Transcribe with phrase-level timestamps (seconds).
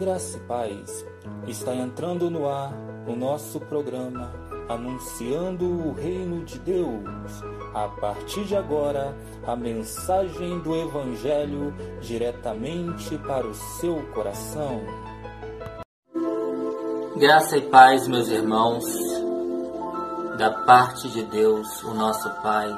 [0.00, 1.06] Graça e paz.
[1.46, 2.72] Está entrando no ar
[3.06, 4.32] o nosso programa
[4.66, 7.04] Anunciando o Reino de Deus.
[7.74, 9.14] A partir de agora,
[9.46, 14.80] a mensagem do Evangelho diretamente para o seu coração.
[17.18, 18.86] Graça e paz, meus irmãos,
[20.38, 22.74] da parte de Deus, o nosso Pai,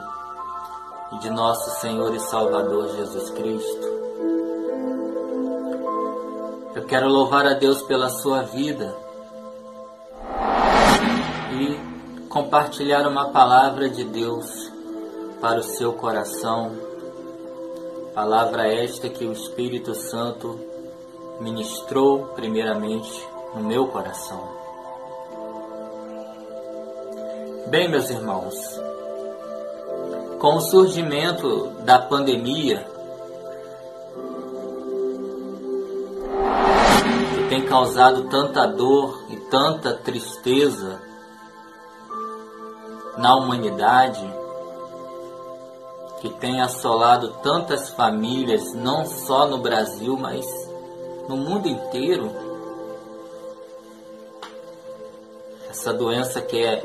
[1.12, 3.91] e de nosso Senhor e Salvador Jesus Cristo.
[6.92, 8.94] Quero louvar a Deus pela sua vida
[11.58, 14.70] e compartilhar uma palavra de Deus
[15.40, 16.70] para o seu coração.
[18.14, 20.60] Palavra esta que o Espírito Santo
[21.40, 24.46] ministrou primeiramente no meu coração.
[27.68, 28.54] Bem, meus irmãos,
[30.38, 32.86] com o surgimento da pandemia,
[37.52, 40.98] tem causado tanta dor e tanta tristeza
[43.18, 44.26] na humanidade,
[46.22, 50.46] que tem assolado tantas famílias, não só no Brasil, mas
[51.28, 52.30] no mundo inteiro.
[55.68, 56.82] Essa doença que é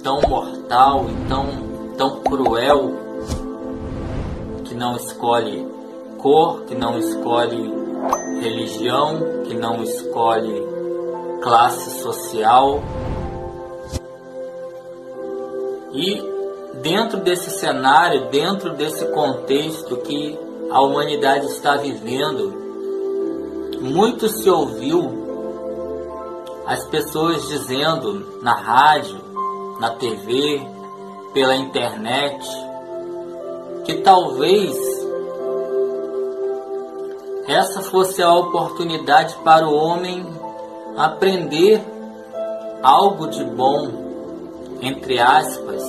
[0.00, 2.92] tão mortal e tão, tão cruel,
[4.64, 5.66] que não escolhe
[6.18, 7.79] cor, que não escolhe
[8.40, 10.62] religião, que não escolhe
[11.42, 12.82] classe social.
[15.92, 16.22] E
[16.82, 20.38] dentro desse cenário, dentro desse contexto que
[20.70, 22.54] a humanidade está vivendo,
[23.80, 25.20] muito se ouviu
[26.66, 29.18] as pessoas dizendo na rádio,
[29.80, 30.62] na TV,
[31.32, 32.46] pela internet,
[33.84, 34.99] que talvez
[37.50, 40.24] essa fosse a oportunidade para o homem
[40.96, 41.82] aprender
[42.82, 45.82] algo de bom, entre aspas,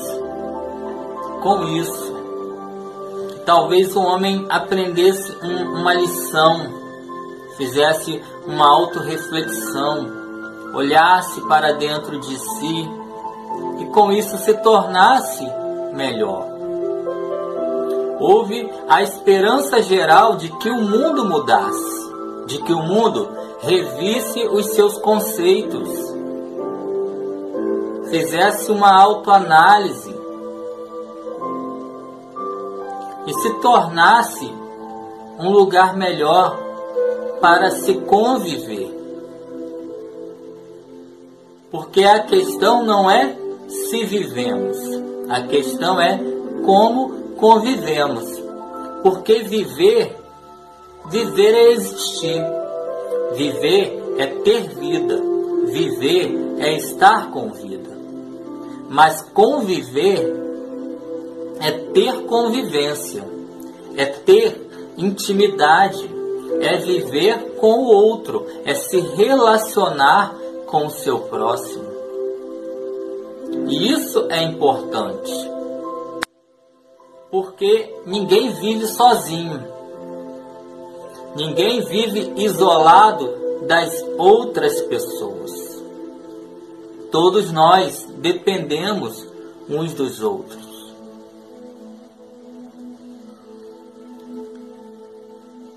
[1.43, 2.11] com isso.
[3.45, 6.61] Talvez o homem aprendesse um, uma lição,
[7.57, 10.07] fizesse uma autorreflexão,
[10.73, 12.89] olhasse para dentro de si
[13.79, 15.45] e com isso se tornasse
[15.93, 16.60] melhor
[18.21, 22.11] houve a esperança geral de que o mundo mudasse,
[22.45, 23.27] de que o mundo
[23.59, 25.89] revisse os seus conceitos,
[28.11, 30.15] fizesse uma autoanálise
[33.25, 34.53] e se tornasse
[35.39, 36.59] um lugar melhor
[37.39, 38.99] para se conviver.
[41.71, 43.35] Porque a questão não é
[43.67, 44.77] se vivemos,
[45.27, 46.19] a questão é
[46.63, 48.41] como convivemos.
[49.01, 50.15] Porque viver,
[51.09, 52.41] viver é existir.
[53.33, 55.19] Viver é ter vida.
[55.65, 57.89] Viver é estar com vida.
[58.87, 60.39] Mas conviver
[61.59, 63.23] é ter convivência,
[63.95, 66.09] é ter intimidade,
[66.59, 70.35] é viver com o outro, é se relacionar
[70.65, 71.85] com o seu próximo.
[73.69, 75.60] E isso é importante
[77.31, 79.63] porque ninguém vive sozinho.
[81.33, 85.81] Ninguém vive isolado das outras pessoas.
[87.09, 89.25] Todos nós dependemos
[89.69, 90.71] uns dos outros.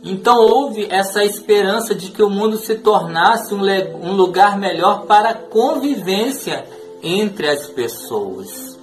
[0.03, 5.35] Então houve essa esperança de que o mundo se tornasse um, lugar melhor para a
[5.35, 6.67] convivência
[7.03, 8.79] entre as pessoas.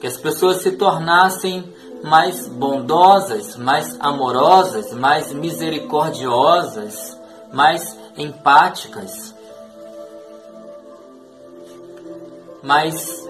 [0.00, 1.64] Que as pessoas se tornassem
[2.06, 7.18] mais bondosas, mais amorosas, mais misericordiosas,
[7.52, 9.34] mais empáticas.
[12.62, 13.28] Mas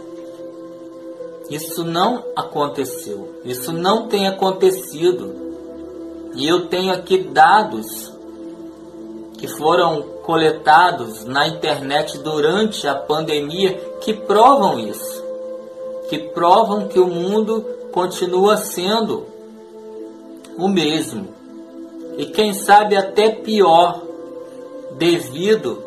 [1.48, 5.34] isso não aconteceu, isso não tem acontecido.
[6.34, 8.12] E eu tenho aqui dados
[9.38, 13.72] que foram coletados na internet durante a pandemia
[14.02, 15.24] que provam isso,
[16.10, 19.24] que provam que o mundo continua sendo
[20.58, 21.28] o mesmo.
[22.18, 24.02] E quem sabe até pior,
[24.98, 25.82] devido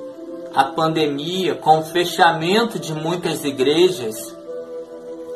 [0.51, 4.35] à pandemia, com o fechamento de muitas igrejas,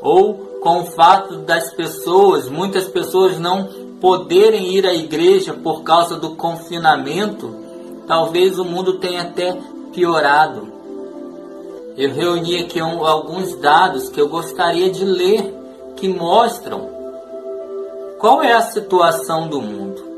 [0.02, 0.34] ou
[0.64, 3.70] com o fato das pessoas, muitas pessoas não
[4.02, 7.54] poderem ir à igreja por causa do confinamento,
[8.08, 9.56] talvez o mundo tenha até
[9.94, 10.74] piorado.
[11.96, 15.62] Eu reuni aqui um, alguns dados que eu gostaria de ler
[15.96, 16.90] que mostram
[18.20, 20.14] qual é a situação do mundo.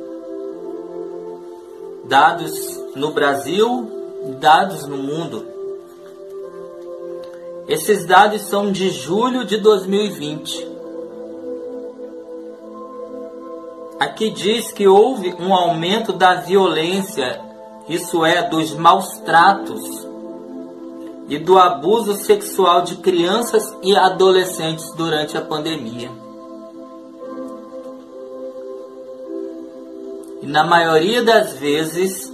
[2.06, 3.90] dados no Brasil,
[4.40, 5.46] dados no mundo.
[7.68, 10.68] Esses dados são de julho de 2020.
[14.00, 17.42] Aqui diz que houve um aumento da violência,
[17.90, 20.15] isso é, dos maus tratos
[21.28, 26.12] e do abuso sexual de crianças e adolescentes durante a pandemia.
[30.42, 32.32] E na maioria das vezes,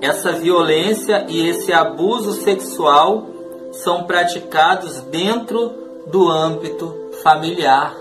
[0.00, 3.26] essa violência e esse abuso sexual
[3.72, 5.72] são praticados dentro
[6.06, 7.96] do âmbito familiar.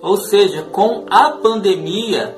[0.00, 2.34] Ou seja, com a pandemia,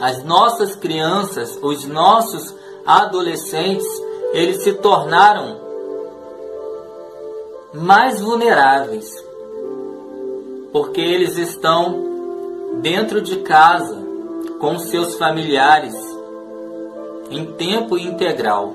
[0.00, 2.54] as nossas crianças, os nossos
[2.86, 3.86] adolescentes,
[4.34, 5.60] eles se tornaram
[7.72, 9.08] mais vulneráveis,
[10.72, 13.96] porque eles estão dentro de casa
[14.58, 15.94] com seus familiares
[17.30, 18.74] em tempo integral.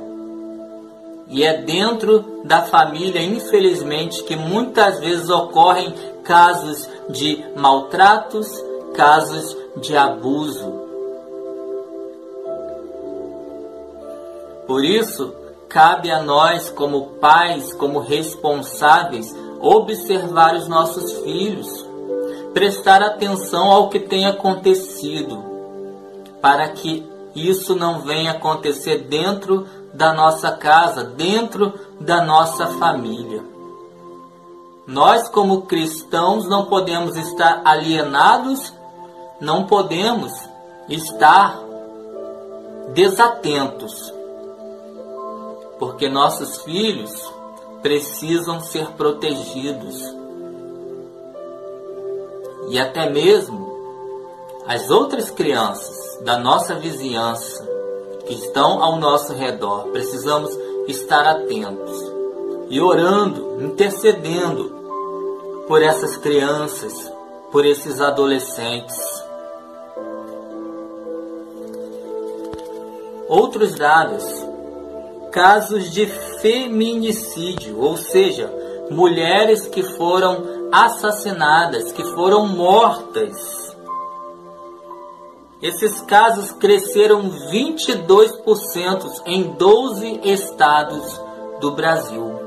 [1.28, 8.48] E é dentro da família, infelizmente, que muitas vezes ocorrem casos de maltratos,
[8.96, 10.88] casos de abuso.
[14.66, 15.34] Por isso,
[15.70, 21.86] cabe a nós, como pais, como responsáveis, observar os nossos filhos,
[22.54, 25.46] prestar atenção ao que tem acontecido,
[26.42, 33.44] para que isso não venha acontecer dentro da nossa casa, dentro da nossa família.
[34.88, 38.74] Nós, como cristãos, não podemos estar alienados,
[39.40, 40.34] não podemos
[40.90, 41.60] estar
[42.94, 44.09] desatentos,
[45.80, 47.34] porque nossos filhos
[47.82, 49.98] precisam ser protegidos.
[52.70, 53.70] E até mesmo
[54.68, 57.68] as outras crianças da nossa vizinhança
[58.28, 60.56] que estão ao nosso redor, precisamos
[60.88, 61.98] estar atentos
[62.70, 64.70] e orando, intercedendo
[65.68, 67.12] por essas crianças,
[67.52, 69.00] por esses adolescentes.
[73.28, 74.49] Outros dados:
[75.32, 76.06] casos de
[76.42, 78.52] feminicídio, ou seja,
[78.90, 83.76] mulheres que foram assassinadas, que foram mortas.
[85.62, 91.20] Esses casos cresceram 22% em 12 estados
[91.60, 92.40] do Brasil.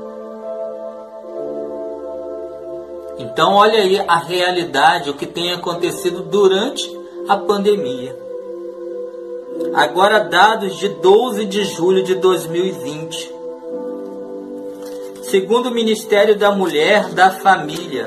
[3.19, 6.83] Então, olha aí a realidade, o que tem acontecido durante
[7.29, 8.22] a pandemia.
[9.73, 13.33] Agora, dados de 12 de julho de 2020.
[15.23, 18.05] Segundo o Ministério da Mulher, da Família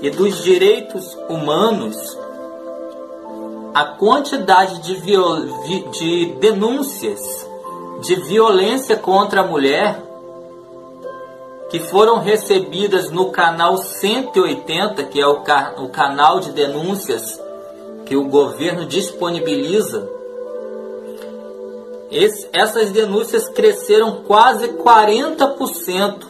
[0.00, 2.18] e dos Direitos Humanos,
[3.74, 7.48] a quantidade de, de denúncias
[8.02, 10.02] de violência contra a mulher
[11.70, 17.40] que foram recebidas no canal 180, que é o, ca o canal de denúncias
[18.04, 20.06] que o governo disponibiliza,
[22.12, 26.26] esse, essas denúncias cresceram quase 40%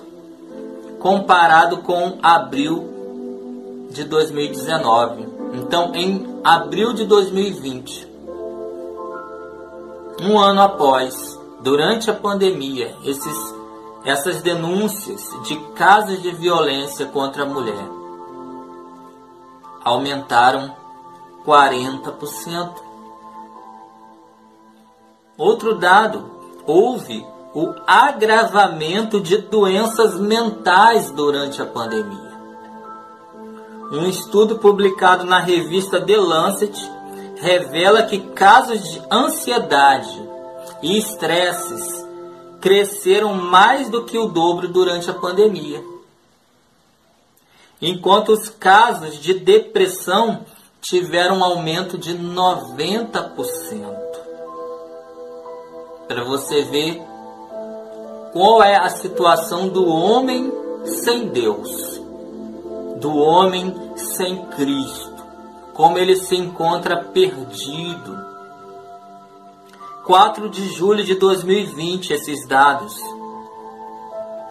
[0.98, 5.26] comparado com abril de 2019.
[5.54, 8.08] Então, em abril de 2020,
[10.22, 13.62] um ano após, durante a pandemia, esses
[14.04, 17.88] essas denúncias de casos de violência contra a mulher
[19.84, 20.74] aumentaram
[21.44, 22.91] 40%.
[25.42, 26.30] Outro dado,
[26.64, 32.30] houve o agravamento de doenças mentais durante a pandemia.
[33.90, 36.72] Um estudo publicado na revista The Lancet
[37.40, 40.16] revela que casos de ansiedade
[40.80, 42.06] e estresses
[42.60, 45.82] cresceram mais do que o dobro durante a pandemia.
[47.80, 50.46] Enquanto os casos de depressão
[50.80, 54.11] tiveram um aumento de 90%.
[56.12, 57.02] Para você ver
[58.34, 60.52] qual é a situação do homem
[60.84, 62.02] sem Deus,
[63.00, 65.24] do homem sem Cristo,
[65.72, 68.26] como ele se encontra perdido
[70.04, 72.94] 4 de julho de 2020 esses dados.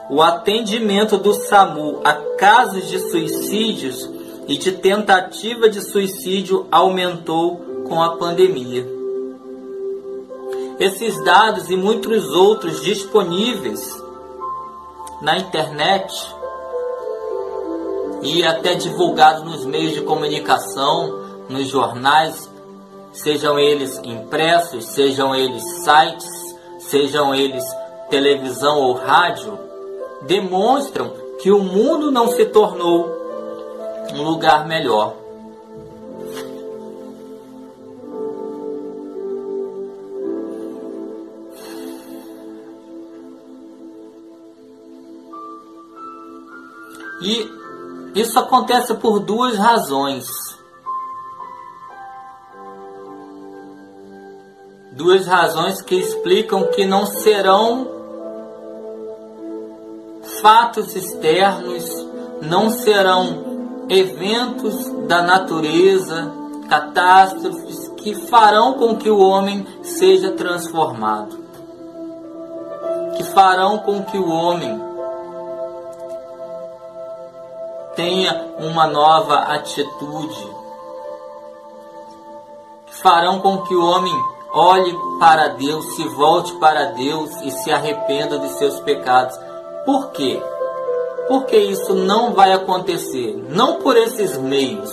[0.09, 4.09] O atendimento do SAMU a casos de suicídios
[4.47, 9.00] e de tentativa de suicídio aumentou com a pandemia.
[10.81, 14.03] Esses dados e muitos outros disponíveis
[15.21, 16.11] na internet
[18.23, 22.49] e até divulgados nos meios de comunicação, nos jornais,
[23.13, 27.63] sejam eles impressos, sejam eles sites, sejam eles
[28.09, 29.59] televisão ou rádio,
[30.23, 33.07] demonstram que o mundo não se tornou
[34.15, 35.20] um lugar melhor.
[47.21, 47.61] E
[48.15, 50.27] isso acontece por duas razões.
[54.91, 57.87] Duas razões que explicam que não serão
[60.41, 61.85] fatos externos,
[62.41, 66.31] não serão eventos da natureza,
[66.67, 71.37] catástrofes que farão com que o homem seja transformado,
[73.15, 74.90] que farão com que o homem
[77.95, 80.47] tenha uma nova atitude,
[83.01, 84.13] farão com que o homem
[84.53, 89.37] olhe para Deus, se volte para Deus e se arrependa dos seus pecados.
[89.85, 90.41] Por quê?
[91.27, 94.91] Porque isso não vai acontecer, não por esses meios,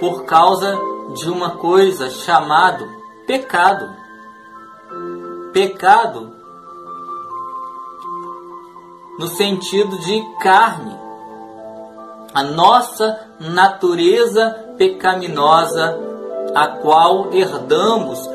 [0.00, 0.76] por causa
[1.14, 2.86] de uma coisa chamado
[3.26, 3.88] pecado.
[5.52, 6.33] Pecado
[9.18, 10.98] no sentido de carne.
[12.32, 15.98] A nossa natureza pecaminosa,
[16.54, 18.28] a qual herdamos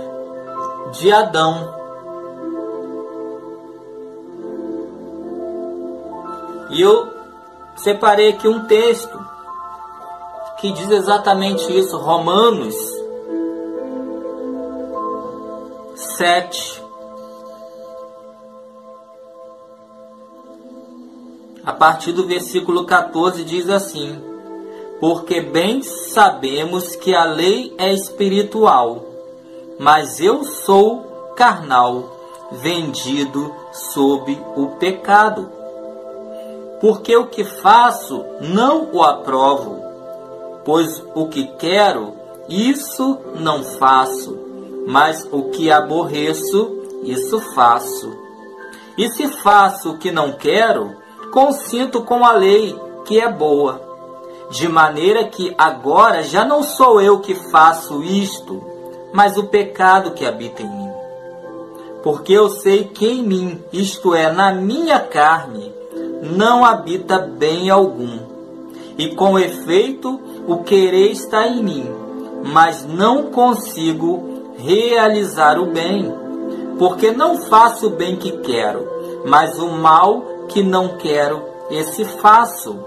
[0.94, 1.76] de Adão.
[6.70, 7.12] E eu
[7.76, 9.20] separei aqui um texto
[10.60, 12.76] que diz exatamente isso, Romanos
[15.96, 16.84] 7,
[21.70, 24.20] a partir do versículo 14 diz assim:
[25.00, 29.06] Porque bem sabemos que a lei é espiritual,
[29.78, 31.02] mas eu sou
[31.36, 35.48] carnal, vendido sob o pecado.
[36.82, 39.80] Porque o que faço não o aprovo,
[40.66, 42.16] pois o que quero,
[42.50, 44.36] isso não faço,
[44.88, 48.12] mas o que aborreço, isso faço.
[48.98, 50.99] E se faço o que não quero,
[51.32, 53.82] consinto com a lei, que é boa.
[54.52, 58.64] De maneira que agora já não sou eu que faço isto,
[59.14, 60.90] mas o pecado que habita em mim.
[62.04, 65.74] Porque eu sei que em mim, isto é, na minha carne,
[66.24, 68.20] não habita bem algum.
[68.98, 71.86] E com efeito, o querer está em mim,
[72.44, 76.14] mas não consigo realizar o bem,
[76.78, 78.88] porque não faço o bem que quero,
[79.26, 82.78] mas o mal que não quero, esse faço.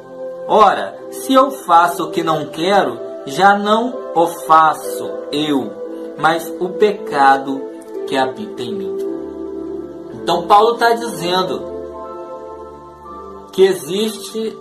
[0.46, 5.72] Ora, se eu faço o que não quero, já não o faço eu,
[6.18, 7.62] mas o pecado
[8.06, 8.96] que habita em mim.
[10.14, 11.72] Então, Paulo está dizendo
[13.52, 14.56] que existe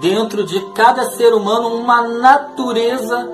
[0.00, 3.28] dentro de cada ser humano uma natureza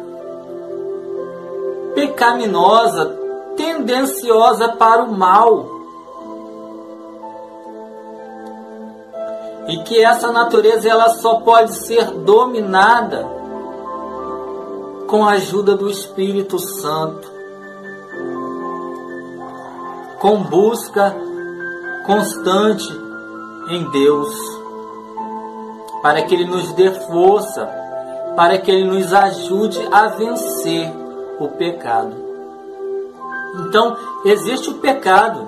[1.95, 3.19] pecaminosa,
[3.57, 5.78] tendenciosa para o mal.
[9.69, 13.29] E que essa natureza ela só pode ser dominada
[15.07, 17.31] com a ajuda do Espírito Santo,
[20.21, 21.15] com busca
[22.07, 22.89] constante
[23.69, 24.35] em Deus,
[26.03, 27.69] para que Ele nos dê força,
[28.35, 30.91] para que Ele nos ajude a vencer
[31.39, 32.17] o pecado.
[33.61, 35.47] Então, existe o pecado,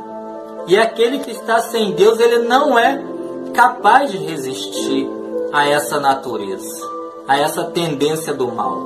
[0.66, 3.02] e aquele que está sem Deus, ele não é
[3.50, 5.08] capaz de resistir
[5.52, 6.88] a essa natureza,
[7.26, 8.80] a essa tendência do mal.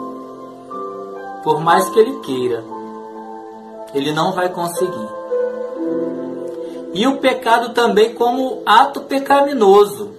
[1.42, 2.64] Por mais que ele queira,
[3.94, 5.08] ele não vai conseguir.
[6.94, 10.10] E o pecado também como ato pecaminoso,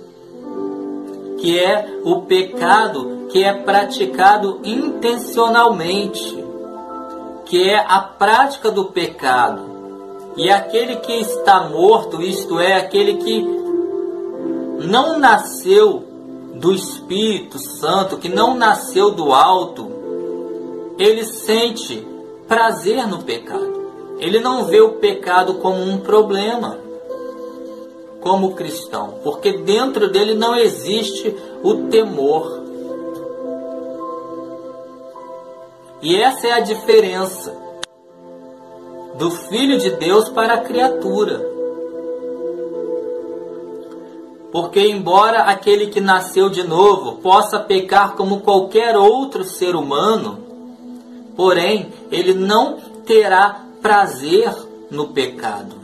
[1.40, 6.44] que é o pecado que é praticado intencionalmente,
[7.46, 9.62] que é a prática do pecado.
[10.38, 13.65] E aquele que está morto, isto é, aquele que
[14.80, 16.04] não nasceu
[16.56, 19.92] do Espírito Santo, que não nasceu do alto,
[20.98, 22.06] ele sente
[22.48, 23.76] prazer no pecado.
[24.20, 26.80] Ele não vê o pecado como um problema,
[28.22, 32.64] como cristão, porque dentro dele não existe o temor.
[36.02, 37.56] E essa é a diferença
[39.18, 41.55] do Filho de Deus para a criatura.
[44.56, 50.46] Porque, embora aquele que nasceu de novo possa pecar como qualquer outro ser humano,
[51.36, 54.56] porém, ele não terá prazer
[54.90, 55.76] no pecado.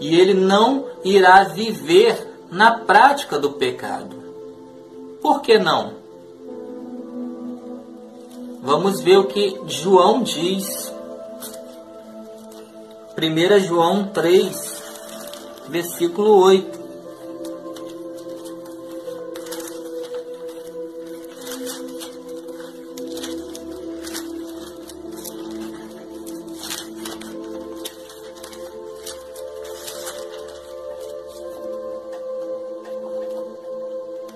[0.00, 4.16] E ele não irá viver na prática do pecado.
[5.22, 5.92] Por que não?
[8.60, 10.92] Vamos ver o que João diz.
[13.16, 14.81] 1 João 3,
[15.72, 16.82] versículo 8.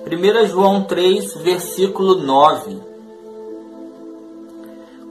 [0.08, 2.80] 1 João 3, versículo 9.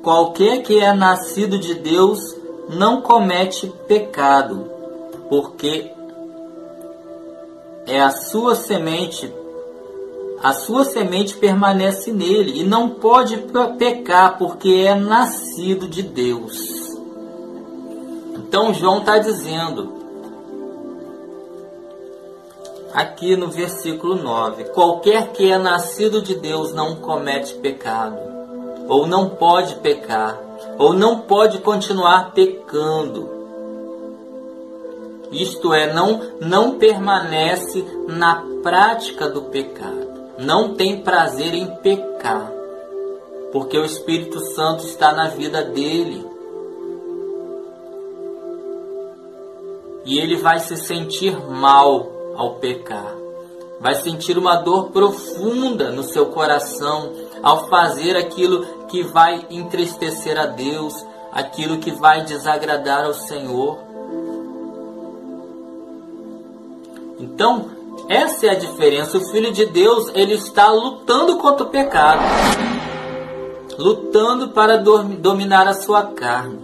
[0.01, 2.35] Qualquer que é nascido de Deus
[2.69, 4.71] não comete pecado,
[5.29, 5.94] porque
[7.87, 9.31] é a sua semente,
[10.41, 13.37] a sua semente permanece nele e não pode
[13.77, 16.95] pecar, porque é nascido de Deus.
[18.35, 19.93] Então João está dizendo,
[22.93, 28.17] aqui no versículo 9: Qualquer que é nascido de Deus não comete pecado,
[28.87, 30.39] ou não pode pecar,
[30.77, 33.34] ou não pode continuar pecando.
[35.35, 40.07] Isto é, não, não permanece na prática do pecado,
[40.39, 42.51] não tem prazer em pecar,
[43.51, 46.25] porque o Espírito Santo está na vida dele.
[50.05, 53.13] E ele vai se sentir mal ao pecar.
[53.79, 57.11] Vai sentir uma dor profunda no seu coração
[57.43, 60.93] ao fazer aquilo que vai entristecer a Deus,
[61.31, 63.84] aquilo que vai desagradar ao Senhor.
[67.19, 67.69] Então,
[68.09, 69.17] essa é a diferença.
[69.17, 72.21] O Filho de Deus, ele está lutando contra o pecado.
[73.77, 76.59] Lutando para dominar a sua carne.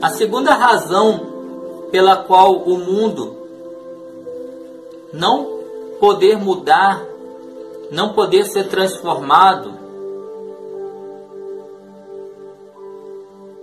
[0.00, 1.26] A segunda razão
[1.90, 3.36] pela qual o mundo
[5.12, 5.58] não
[5.98, 7.02] poder mudar,
[7.90, 9.72] não poder ser transformado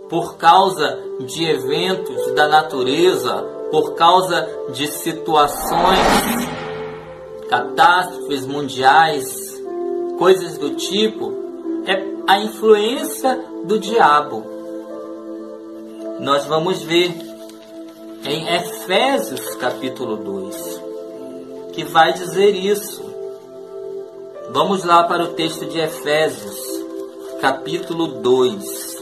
[0.10, 6.00] por causa de eventos da natureza, por causa de situações,
[7.50, 9.62] catástrofes mundiais,
[10.18, 11.34] coisas do tipo,
[11.86, 14.46] é a influência do diabo.
[16.22, 17.14] Nós vamos ver
[18.24, 20.82] em Efésios capítulo 2,
[21.74, 23.04] que vai dizer isso.
[24.52, 26.62] Vamos lá para o texto de Efésios,
[27.42, 28.95] capítulo 2.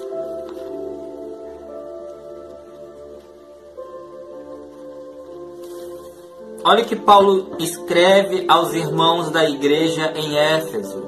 [6.66, 11.04] Olha o que Paulo escreve aos irmãos da igreja em Éfeso,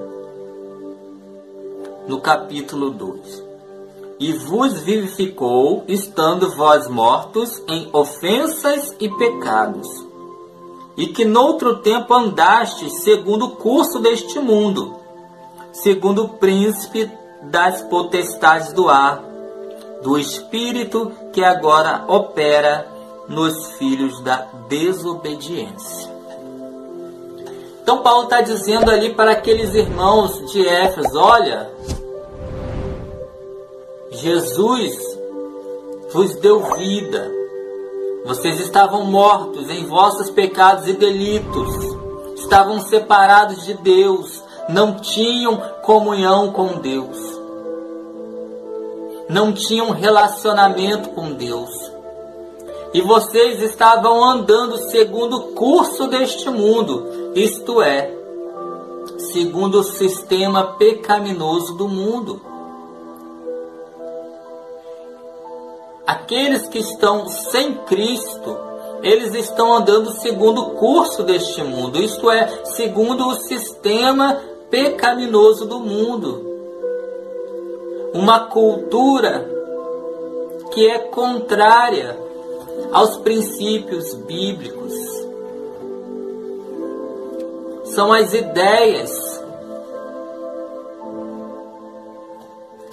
[2.08, 3.46] no capítulo 2
[4.20, 9.88] e vos vivificou, estando vós mortos em ofensas e pecados,
[10.96, 14.96] e que noutro tempo andastes segundo o curso deste mundo,
[15.74, 17.12] segundo o príncipe
[17.44, 19.22] das potestades do ar,
[20.02, 22.95] do espírito que agora opera
[23.28, 26.14] nos filhos da desobediência.
[27.82, 31.70] Então Paulo está dizendo ali para aqueles irmãos de Éfeso, olha,
[34.10, 34.98] Jesus
[36.12, 37.32] vos deu vida.
[38.26, 41.70] Vocês estavam mortos em vossos pecados e delitos,
[42.38, 47.18] estavam separados de Deus, não tinham comunhão com Deus,
[49.30, 51.85] não tinham relacionamento com Deus.
[52.96, 58.10] E vocês estavam andando segundo o curso deste mundo, isto é,
[59.18, 62.40] segundo o sistema pecaminoso do mundo.
[66.08, 68.58] Aqueles que estão sem Cristo,
[69.04, 75.82] eles estão andando segundo o curso deste mundo, isto é, segundo o sistema pecaminoso do
[75.82, 76.46] mundo.
[78.14, 79.50] Uma cultura
[80.72, 82.24] que é contrária
[82.92, 84.94] aos princípios bíblicos.
[87.86, 89.44] São as ideias,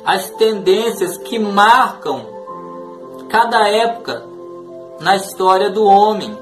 [0.04, 2.26] as tendências que marcam
[3.28, 4.24] cada época
[5.00, 6.36] na história do homem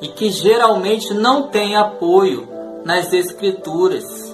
[0.00, 2.48] e que geralmente não tem apoio
[2.84, 4.31] nas Escrituras.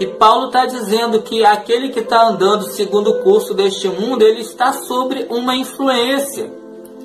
[0.00, 4.40] E Paulo está dizendo que aquele que está andando segundo o curso deste mundo, ele
[4.40, 6.52] está sobre uma influência,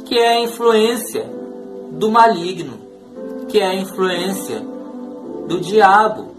[0.06, 1.28] que é a influência
[1.92, 2.80] do maligno,
[3.50, 4.60] que é a influência
[5.48, 6.34] do diabo.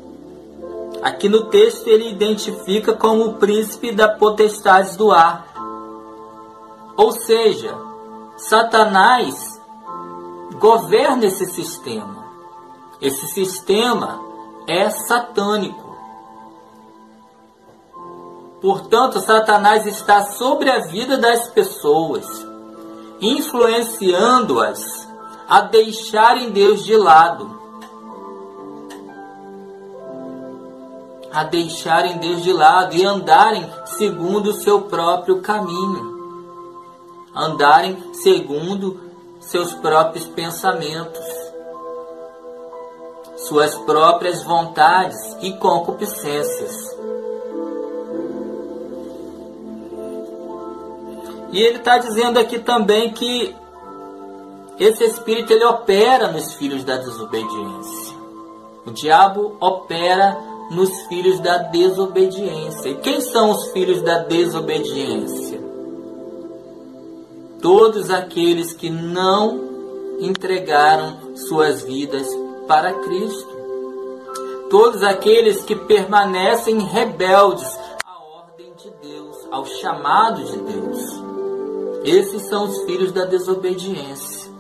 [1.03, 5.53] Aqui no texto ele identifica como o príncipe da potestade do ar.
[6.97, 7.77] Ou seja,
[8.37, 9.61] Satanás
[10.59, 12.25] governa esse sistema.
[13.01, 14.21] Esse sistema
[14.67, 15.84] é satânico.
[18.65, 22.25] Portanto, Satanás está sobre a vida das pessoas,
[23.21, 25.07] influenciando-as
[25.47, 27.61] a deixarem Deus de lado,
[31.31, 36.49] a deixarem Deus de lado e andarem segundo o seu próprio caminho,
[37.37, 38.99] andarem segundo
[39.41, 41.27] seus próprios pensamentos,
[43.47, 46.84] suas próprias vontades e concupiscências.
[51.55, 53.55] E ele está dizendo aqui também que
[54.77, 58.13] esse espírito ele opera nos filhos da desobediência.
[58.85, 60.37] O diabo opera
[60.73, 62.89] nos filhos da desobediência.
[62.89, 65.61] E quem são os filhos da desobediência?
[67.63, 69.61] Todos aqueles que não
[70.19, 72.27] entregaram suas vidas
[72.67, 73.55] para Cristo.
[74.69, 81.24] Todos aqueles que permanecem rebeldes à ordem de Deus, ao chamado de Deus.
[82.05, 84.53] Esses são os filhos da desobediência.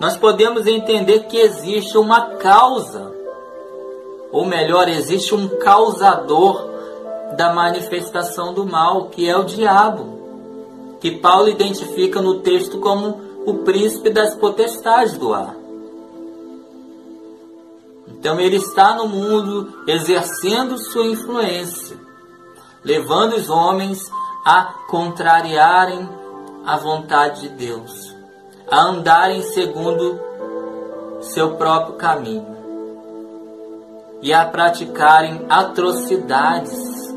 [0.00, 3.12] Nós podemos entender que existe uma causa,
[4.32, 6.66] ou melhor, existe um causador
[7.36, 13.58] da manifestação do mal, que é o diabo, que Paulo identifica no texto como o
[13.64, 15.54] príncipe das potestades do ar.
[18.08, 22.01] Então ele está no mundo exercendo sua influência
[22.84, 24.10] levando os homens
[24.44, 26.08] a contrariarem
[26.66, 28.14] a vontade de Deus,
[28.70, 30.20] a andarem segundo
[31.20, 32.56] seu próprio caminho
[34.20, 37.12] e a praticarem atrocidades,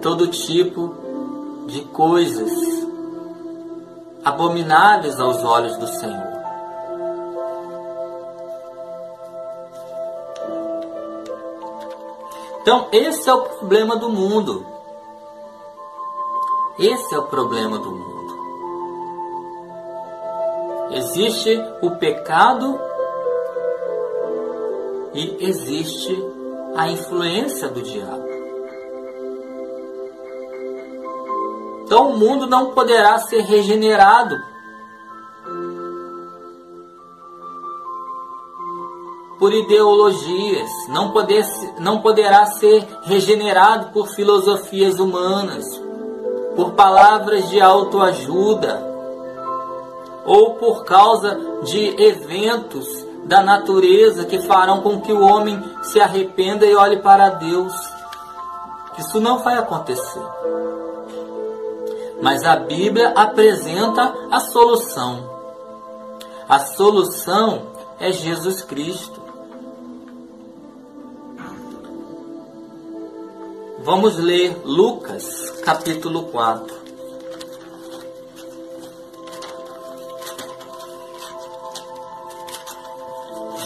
[0.00, 0.94] todo tipo
[1.66, 2.52] de coisas
[4.24, 6.33] abomináveis aos olhos do Senhor.
[12.64, 14.64] Então, esse é o problema do mundo.
[16.78, 18.34] Esse é o problema do mundo.
[20.92, 22.80] Existe o pecado
[25.12, 26.16] e existe
[26.74, 28.24] a influência do diabo.
[31.84, 34.42] Então o mundo não poderá ser regenerado
[39.44, 41.44] por ideologias, não, poder,
[41.78, 45.66] não poderá ser regenerado por filosofias humanas,
[46.56, 48.82] por palavras de autoajuda
[50.24, 52.88] ou por causa de eventos
[53.24, 57.74] da natureza que farão com que o homem se arrependa e olhe para Deus.
[58.96, 60.22] Isso não vai acontecer.
[62.22, 65.22] Mas a Bíblia apresenta a solução.
[66.48, 67.66] A solução
[68.00, 69.23] é Jesus Cristo.
[73.84, 76.74] Vamos ler Lucas, capítulo 4.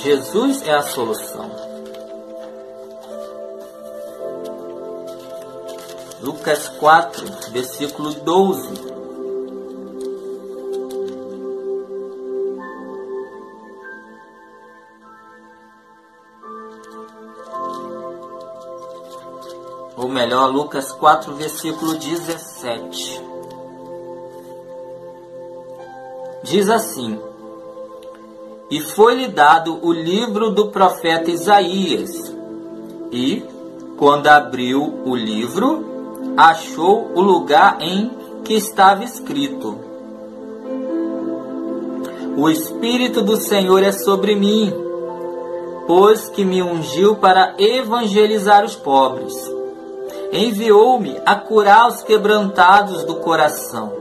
[0.02, 1.48] Jesus é a solução.
[6.20, 8.87] Lucas 4, versículo 12.
[19.98, 23.20] Ou melhor, Lucas 4, versículo 17.
[26.44, 27.18] Diz assim:
[28.70, 32.32] E foi-lhe dado o livro do profeta Isaías,
[33.10, 33.42] e,
[33.96, 35.84] quando abriu o livro,
[36.36, 38.08] achou o lugar em
[38.44, 39.76] que estava escrito:
[42.36, 44.72] O Espírito do Senhor é sobre mim,
[45.88, 49.57] pois que me ungiu para evangelizar os pobres
[50.32, 53.92] enviou-me a curar os quebrantados do coração,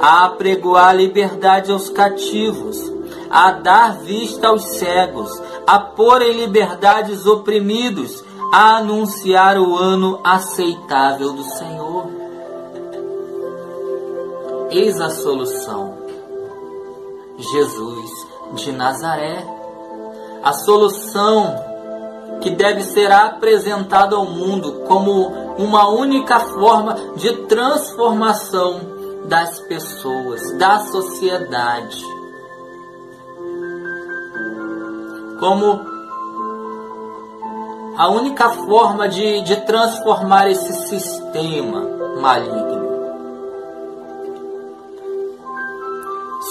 [0.00, 2.92] a apregoar liberdade aos cativos,
[3.30, 5.30] a dar vista aos cegos,
[5.66, 12.06] a pôr em liberdade os oprimidos, a anunciar o ano aceitável do Senhor.
[14.70, 15.98] Eis a solução.
[17.38, 18.10] Jesus
[18.54, 19.46] de Nazaré.
[20.42, 21.67] A solução
[22.40, 28.80] que deve ser apresentada ao mundo como uma única forma de transformação
[29.24, 32.02] das pessoas, da sociedade.
[35.40, 35.80] Como
[37.96, 41.80] a única forma de, de transformar esse sistema
[42.20, 42.88] maligno.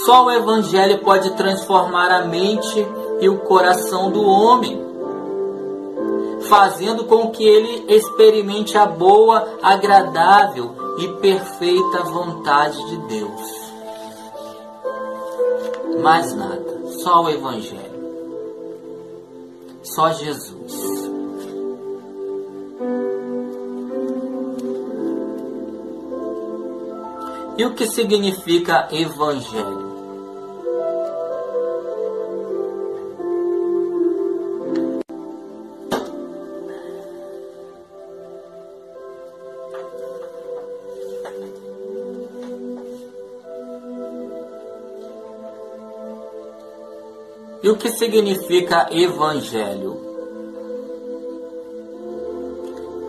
[0.06, 2.86] Só o Evangelho pode transformar a mente
[3.20, 4.87] e o coração do homem,
[6.48, 13.68] fazendo com que ele experimente a boa, agradável e perfeita vontade de Deus.
[16.02, 17.88] Mais nada, só o Evangelho.
[19.84, 21.08] Só Jesus.
[27.58, 29.87] E o que significa Evangelho?
[47.68, 50.00] E o que significa evangelho?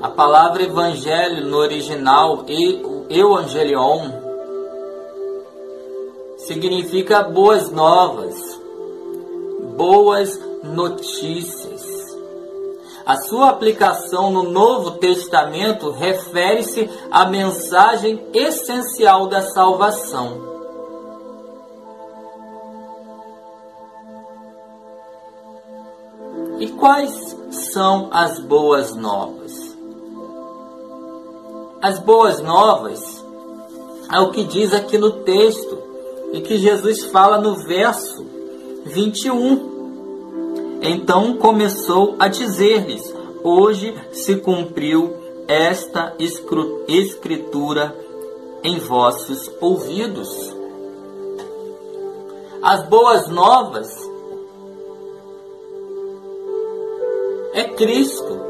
[0.02, 2.44] A palavra evangelho no original,
[3.08, 4.10] evangelion,
[6.38, 8.34] significa boas novas,
[9.76, 11.86] boas notícias.
[13.06, 20.57] A sua aplicação no Novo Testamento refere-se à mensagem essencial da salvação
[26.58, 27.36] E quais
[27.72, 29.76] são as boas novas?
[31.80, 33.24] As boas novas
[34.12, 35.78] é o que diz aqui no texto
[36.32, 38.26] e que Jesus fala no verso
[38.86, 40.80] 21.
[40.82, 45.14] Então começou a dizer-lhes: Hoje se cumpriu
[45.46, 46.14] esta
[46.88, 47.96] escritura
[48.64, 50.28] em vossos ouvidos.
[52.60, 54.07] As boas novas
[57.52, 58.40] é Cristo,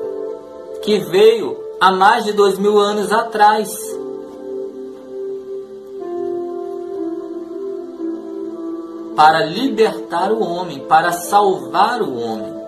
[0.83, 3.69] que veio há mais de dois mil anos atrás.
[9.15, 12.59] Para libertar o homem, para salvar o homem.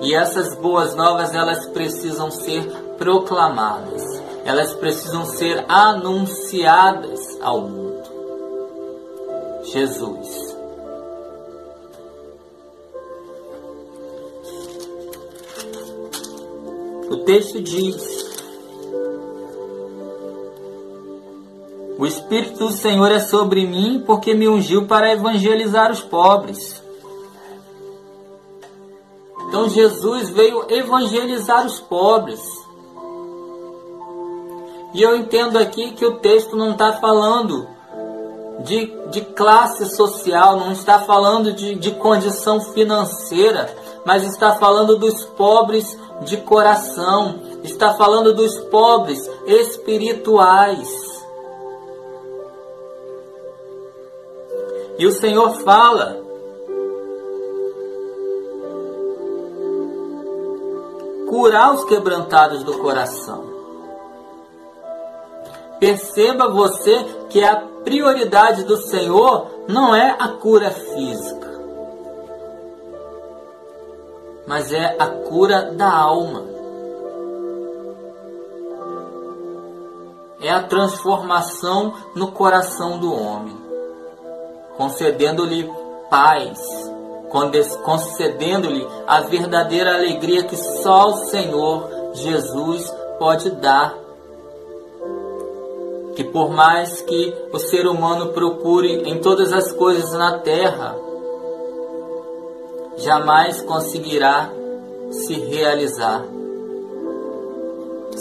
[0.00, 2.64] E essas boas novas, elas precisam ser
[2.96, 4.02] proclamadas.
[4.44, 8.02] Elas precisam ser anunciadas ao mundo.
[9.64, 10.47] Jesus
[17.10, 18.28] O texto diz:
[21.98, 26.82] O Espírito do Senhor é sobre mim porque me ungiu para evangelizar os pobres.
[29.48, 32.40] Então Jesus veio evangelizar os pobres.
[34.94, 37.66] E eu entendo aqui que o texto não está falando
[38.60, 43.74] de, de classe social, não está falando de, de condição financeira,
[44.08, 50.88] mas está falando dos pobres de coração, está falando dos pobres espirituais.
[54.98, 56.22] E o Senhor fala
[61.28, 63.44] curar os quebrantados do coração.
[65.78, 71.47] Perceba você que a prioridade do Senhor não é a cura física.
[74.48, 76.42] Mas é a cura da alma.
[80.40, 83.54] É a transformação no coração do homem,
[84.78, 85.70] concedendo-lhe
[86.08, 86.58] paz,
[87.84, 93.94] concedendo-lhe a verdadeira alegria que só o Senhor Jesus pode dar.
[96.16, 100.96] Que por mais que o ser humano procure em todas as coisas na terra,
[102.98, 104.50] jamais conseguirá
[105.10, 106.24] se realizar.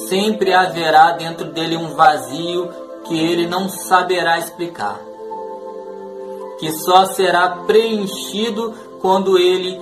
[0.07, 2.69] Sempre haverá dentro dele um vazio
[3.05, 4.99] que ele não saberá explicar,
[6.59, 9.81] que só será preenchido quando ele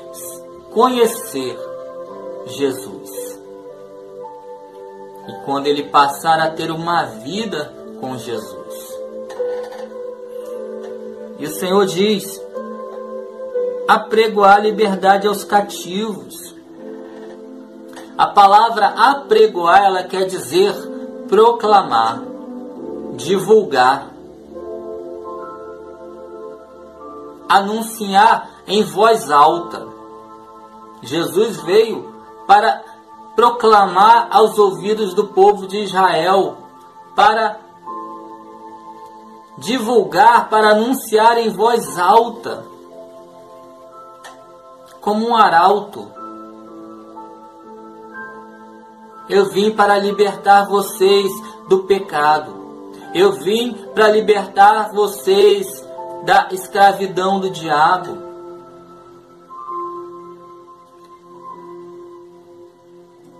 [0.72, 1.58] conhecer
[2.46, 3.40] Jesus.
[5.28, 8.96] E quando ele passar a ter uma vida com Jesus.
[11.40, 12.45] E o Senhor diz:
[13.88, 16.56] apregoar liberdade aos cativos.
[18.18, 20.74] A palavra apregoar, ela quer dizer
[21.28, 22.22] proclamar,
[23.16, 24.16] divulgar.
[27.48, 29.88] anunciar em voz alta.
[31.02, 32.14] Jesus veio
[32.48, 32.84] para
[33.36, 36.58] proclamar aos ouvidos do povo de Israel,
[37.16, 37.60] para
[39.58, 42.66] divulgar, para anunciar em voz alta,
[45.06, 46.12] como um arauto.
[49.30, 51.32] Eu vim para libertar vocês
[51.70, 52.92] do pecado.
[53.14, 55.68] Eu vim para libertar vocês
[56.26, 58.18] da escravidão do diabo.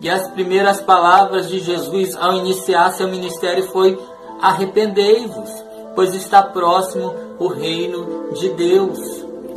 [0.02, 4.00] E as primeiras palavras de Jesus ao iniciar seu ministério foi:
[4.40, 5.50] arrependei-vos,
[5.96, 9.00] pois está próximo o reino de Deus,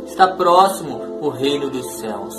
[0.07, 2.35] está próximo o reino dos céus.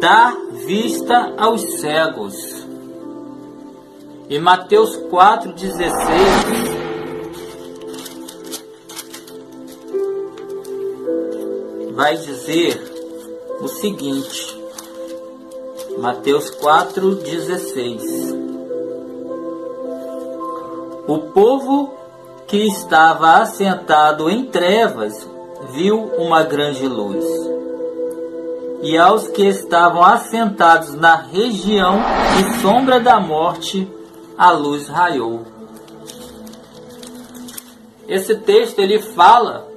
[0.00, 0.34] Dar
[0.66, 2.66] vista aos cegos.
[4.28, 6.71] Em Mateus 4,16
[12.02, 12.82] vai dizer
[13.60, 14.60] o seguinte,
[15.98, 18.34] Mateus 4,16
[21.06, 21.94] O povo
[22.48, 25.30] que estava assentado em trevas
[25.70, 27.24] viu uma grande luz.
[28.82, 32.00] E aos que estavam assentados na região
[32.36, 33.88] de sombra da morte,
[34.36, 35.42] a luz raiou.
[38.08, 39.71] Esse texto ele fala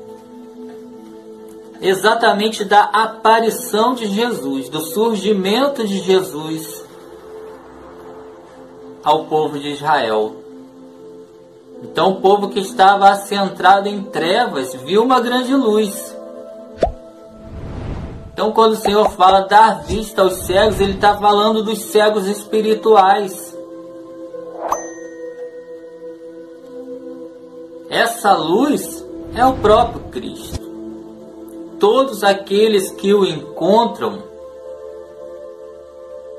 [1.82, 6.84] exatamente da aparição de Jesus, do surgimento de Jesus
[9.04, 10.36] ao povo de Israel.
[11.84, 16.16] Então, o povo que estava assentado em trevas viu uma grande luz.
[18.34, 23.56] Então, quando o Senhor fala dar vista aos cegos, Ele está falando dos cegos espirituais.
[27.90, 30.65] Essa luz é o próprio Cristo
[31.80, 34.24] todos aqueles que o encontram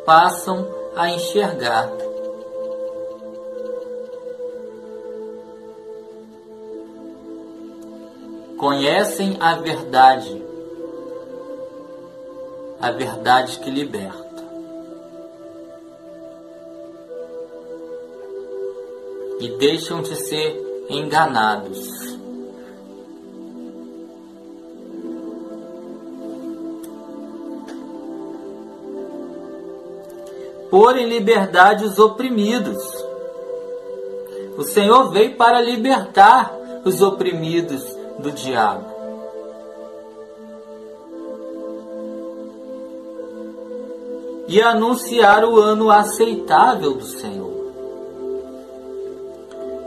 [0.05, 1.91] passam a enxergar.
[8.57, 10.43] Conhecem a verdade,
[12.81, 14.25] a verdade que liberta.
[19.39, 22.16] E deixam de ser enganados.
[30.71, 32.83] Pôr em liberdade os oprimidos.
[34.57, 37.85] O Senhor veio para libertar os oprimidos
[38.19, 38.97] do diabo.
[44.49, 47.57] E anunciar o ano aceitável do Senhor.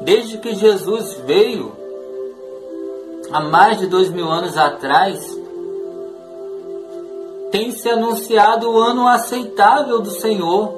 [0.02, 1.72] Desde que Jesus veio,
[3.32, 5.39] há mais de dois mil anos atrás,
[7.52, 10.74] tem se anunciado o ano aceitável do Senhor.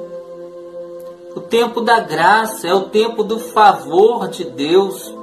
[1.35, 5.13] O tempo da graça é o tempo do favor de Deus.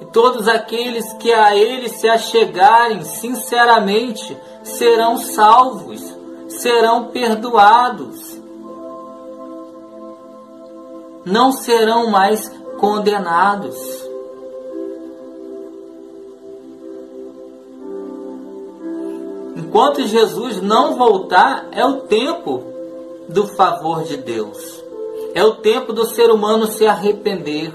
[0.00, 6.02] E todos aqueles que a Ele se achegarem sinceramente serão salvos,
[6.48, 8.38] serão perdoados.
[11.24, 14.03] Não serão mais condenados.
[19.74, 22.62] Enquanto Jesus não voltar, é o tempo
[23.28, 24.80] do favor de Deus.
[25.34, 27.74] É o tempo do ser humano se arrepender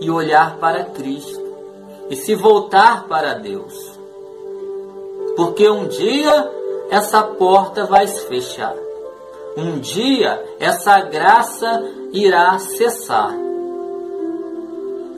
[0.00, 1.42] e olhar para Cristo
[2.08, 3.74] e se voltar para Deus.
[5.34, 6.48] Porque um dia
[6.90, 8.76] essa porta vai se fechar.
[9.56, 13.34] Um dia essa graça irá cessar.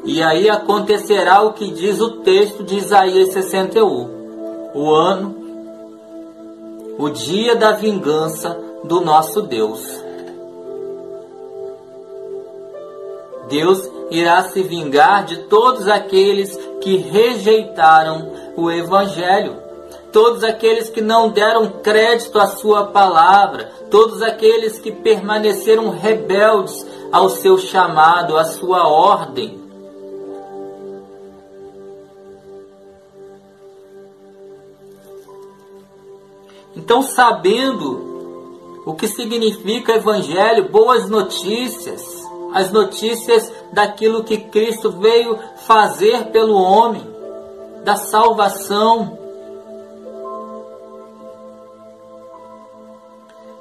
[0.06, 4.19] E aí acontecerá o que diz o texto de Isaías 61
[4.74, 5.34] o ano,
[6.98, 9.80] o dia da vingança do nosso Deus.
[13.48, 19.56] Deus irá se vingar de todos aqueles que rejeitaram o Evangelho,
[20.12, 27.28] todos aqueles que não deram crédito à Sua palavra, todos aqueles que permaneceram rebeldes ao
[27.28, 29.69] seu chamado, à Sua ordem.
[36.76, 42.02] Então, sabendo o que significa evangelho, boas notícias,
[42.52, 47.08] as notícias daquilo que Cristo veio fazer pelo homem,
[47.84, 49.18] da salvação.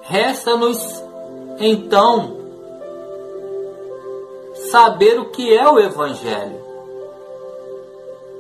[0.02, 1.04] Resta-nos
[1.60, 2.38] então
[4.70, 6.60] saber o que é o Evangelho.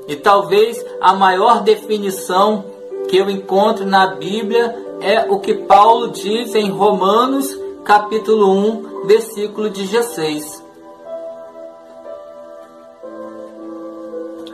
[0.07, 2.65] E talvez a maior definição
[3.10, 9.68] que eu encontro na Bíblia é o que Paulo diz em Romanos, capítulo 1, versículo
[9.68, 10.64] 16.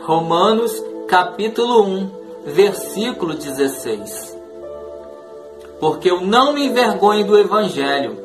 [0.02, 2.10] Romanos, capítulo 1,
[2.46, 4.34] versículo 16.
[5.78, 8.16] Porque eu não me envergonho do evangelho,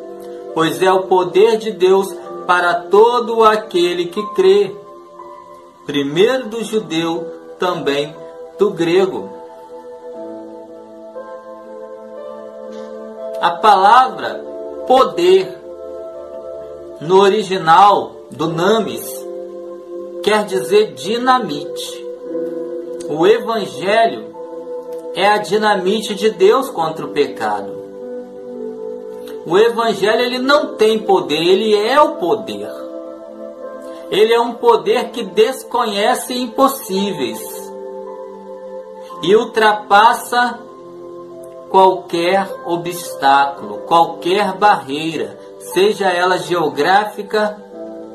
[0.54, 2.16] pois é o poder de Deus
[2.48, 4.74] para todo aquele que crê,
[5.86, 7.28] primeiro do judeu,
[7.60, 8.16] também
[8.58, 9.41] do grego.
[13.42, 14.36] A palavra
[14.86, 15.58] poder
[17.02, 19.04] no original do Names
[20.22, 22.06] quer dizer dinamite.
[23.10, 24.28] O evangelho
[25.16, 27.74] é a dinamite de Deus contra o pecado.
[29.48, 32.70] O evangelho ele não tem poder, ele é o poder.
[34.12, 37.40] Ele é um poder que desconhece impossíveis
[39.24, 40.60] e ultrapassa
[41.72, 47.58] qualquer obstáculo, qualquer barreira, seja ela geográfica,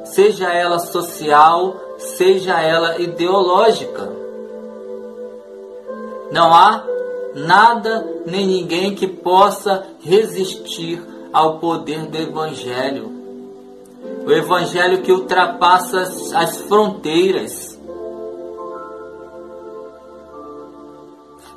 [0.05, 4.13] seja ela social, seja ela ideológica.
[6.31, 6.85] Não há
[7.35, 11.03] nada nem ninguém que possa resistir
[11.33, 13.11] ao poder do Evangelho.
[14.27, 16.03] O Evangelho que ultrapassa
[16.35, 17.76] as fronteiras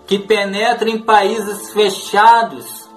[0.09, 2.89] que penetra em países fechados,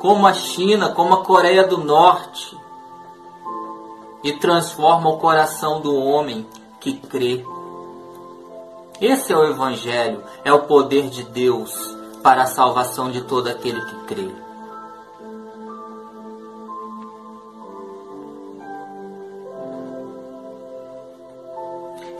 [0.00, 2.56] como a China, como a Coreia do Norte,
[4.24, 6.46] e transforma o coração do homem
[6.80, 7.44] que crê.
[8.98, 11.74] Esse é o Evangelho, é o poder de Deus
[12.22, 14.41] para a salvação de todo aquele que crê.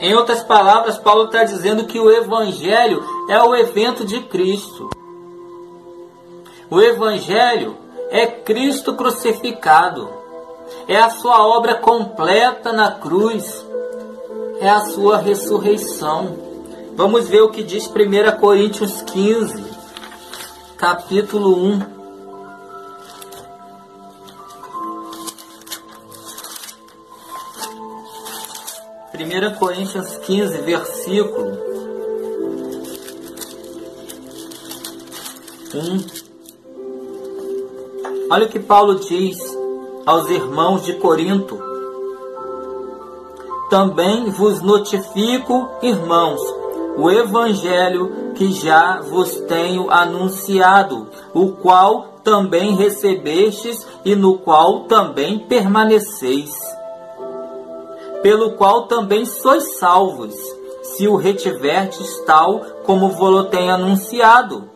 [0.00, 4.90] Em outras palavras, Paulo está dizendo que o Evangelho é o evento de Cristo.
[6.70, 7.76] O Evangelho
[8.10, 10.08] é Cristo crucificado,
[10.88, 13.64] é a sua obra completa na cruz,
[14.60, 16.36] é a sua ressurreição.
[16.94, 19.64] Vamos ver o que diz 1 Coríntios 15,
[20.76, 22.01] capítulo 1.
[29.14, 31.52] 1 Coríntios 15, versículo
[35.74, 36.22] 1.
[38.30, 39.38] Olha o que Paulo diz
[40.06, 41.60] aos irmãos de Corinto.
[43.68, 46.40] Também vos notifico, irmãos,
[46.96, 55.38] o evangelho que já vos tenho anunciado, o qual também recebestes e no qual também
[55.40, 56.81] permaneceis
[58.22, 60.34] pelo qual também sois salvos,
[60.82, 64.70] se o retivertes tal como vos tenho anunciado,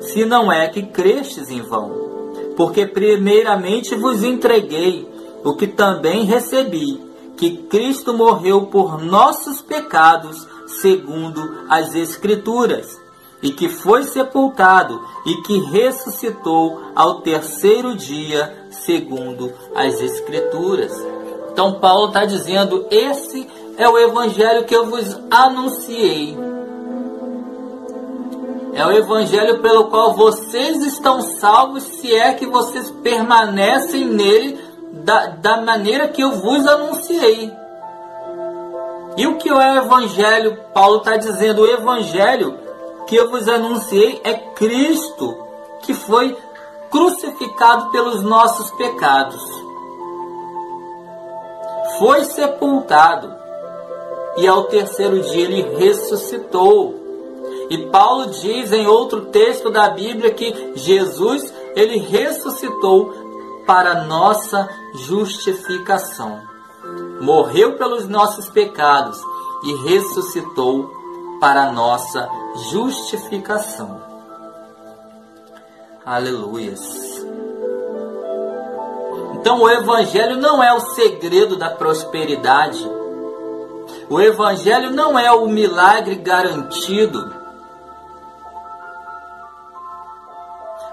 [0.00, 2.08] se não é que crestes em vão.
[2.56, 5.08] Porque primeiramente vos entreguei
[5.44, 7.00] o que também recebi,
[7.36, 13.00] que Cristo morreu por nossos pecados, segundo as Escrituras,
[13.40, 20.92] e que foi sepultado e que ressuscitou ao terceiro dia, segundo as Escrituras.
[21.58, 26.38] Então Paulo está dizendo: esse é o evangelho que eu vos anunciei.
[28.72, 34.56] É o evangelho pelo qual vocês estão salvos, se é que vocês permanecem nele
[35.02, 37.52] da, da maneira que eu vos anunciei.
[39.16, 40.60] E o que é o evangelho?
[40.72, 42.56] Paulo está dizendo: o evangelho
[43.08, 45.36] que eu vos anunciei é Cristo,
[45.82, 46.38] que foi
[46.88, 49.67] crucificado pelos nossos pecados
[51.98, 53.34] foi sepultado
[54.36, 56.94] e ao terceiro dia ele ressuscitou.
[57.70, 63.12] E Paulo diz em outro texto da Bíblia que Jesus ele ressuscitou
[63.66, 66.40] para nossa justificação.
[67.20, 69.20] Morreu pelos nossos pecados
[69.64, 70.90] e ressuscitou
[71.40, 72.28] para nossa
[72.70, 74.00] justificação.
[76.06, 77.17] Aleluias.
[79.48, 82.86] Então o Evangelho não é o segredo da prosperidade.
[84.10, 87.34] O Evangelho não é o milagre garantido.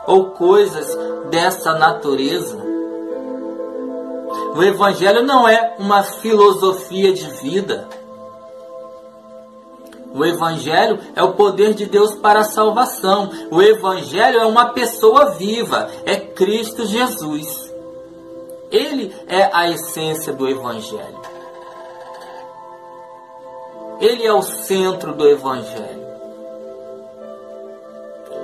[0.07, 0.97] Ou coisas
[1.29, 2.57] dessa natureza.
[4.55, 7.89] O Evangelho não é uma filosofia de vida.
[10.13, 13.29] O Evangelho é o poder de Deus para a salvação.
[13.51, 17.74] O Evangelho é uma pessoa viva, é Cristo Jesus.
[18.75, 21.21] Ele é a essência do Evangelho.
[24.01, 26.05] Ele é o centro do Evangelho.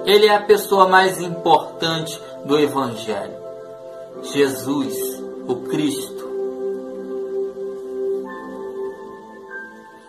[0.05, 3.35] Ele é a pessoa mais importante do Evangelho.
[4.23, 6.31] Jesus, o Cristo.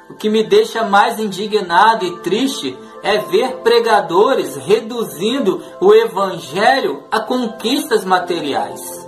[0.09, 7.19] O que me deixa mais indignado e triste é ver pregadores reduzindo o Evangelho a
[7.19, 9.02] conquistas materiais.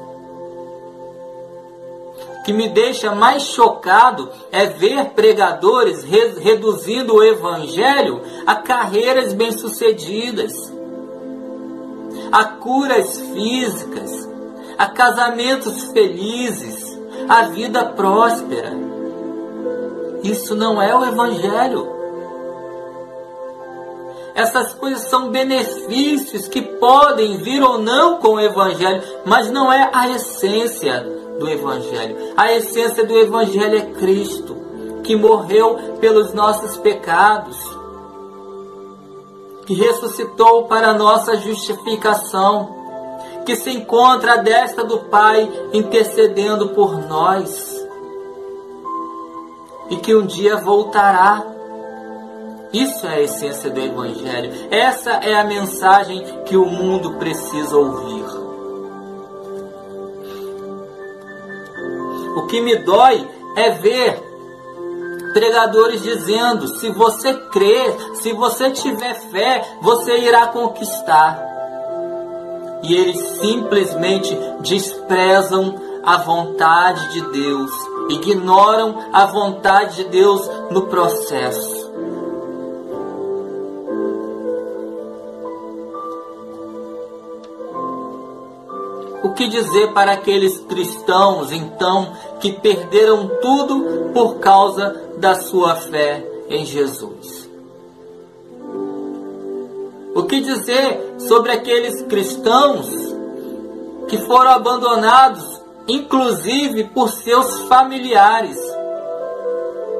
[2.44, 10.52] Que me deixa mais chocado é ver pregadores re reduzindo o Evangelho a carreiras bem-sucedidas,
[12.30, 14.28] a curas físicas,
[14.76, 18.72] a casamentos felizes, a vida próspera.
[20.22, 21.94] Isso não é o Evangelho.
[24.34, 29.88] Essas coisas são benefícios que podem vir ou não com o Evangelho, mas não é
[29.94, 32.16] a essência do Evangelho.
[32.36, 34.56] A essência do Evangelho é Cristo,
[35.02, 37.56] que morreu pelos nossos pecados,
[39.66, 42.74] que ressuscitou para a nossa justificação,
[43.44, 47.74] que se encontra à destra do Pai intercedendo por nós
[49.90, 51.44] e que um dia voltará.
[52.72, 54.50] Isso é a essência do Evangelho.
[54.70, 58.24] Essa é a mensagem que o mundo precisa ouvir.
[62.36, 64.22] O que me dói é ver
[65.32, 71.52] pregadores dizendo: se você crer, se você tiver fé, você irá conquistar.
[72.82, 81.73] E eles simplesmente desprezam a vontade de Deus ignoram a vontade de Deus no processo.
[89.24, 96.24] O que dizer para aqueles cristãos, então, que perderam tudo por causa da sua fé
[96.48, 97.50] em Jesus?
[100.14, 102.88] O que dizer sobre aqueles cristãos
[104.06, 108.58] que foram abandonados inclusive por seus familiares,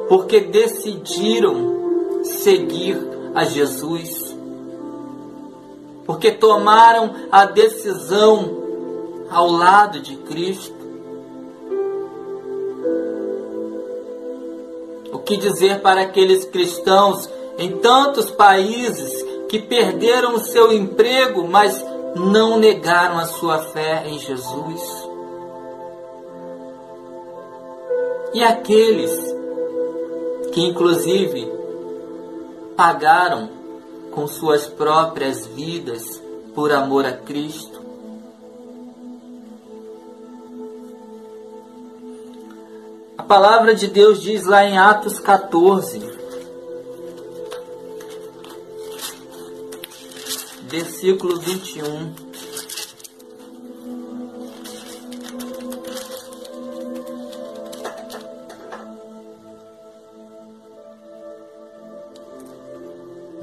[0.09, 2.99] porque decidiram seguir
[3.35, 4.35] a Jesus,
[6.07, 8.64] porque tomaram a decisão
[9.31, 10.85] ao lado de Cristo.
[15.13, 21.85] O que dizer para aqueles cristãos em tantos países que perderam o seu emprego, mas
[22.15, 25.15] não negaram a sua fé em Jesus?
[28.35, 29.17] e aqueles
[30.53, 31.51] que, inclusive,
[32.77, 33.49] pagaram
[34.11, 36.21] com suas próprias vidas
[36.53, 37.74] por amor a Cristo.
[43.17, 46.01] A palavra de Deus diz lá em Atos 14,
[50.69, 52.35] versículo 21.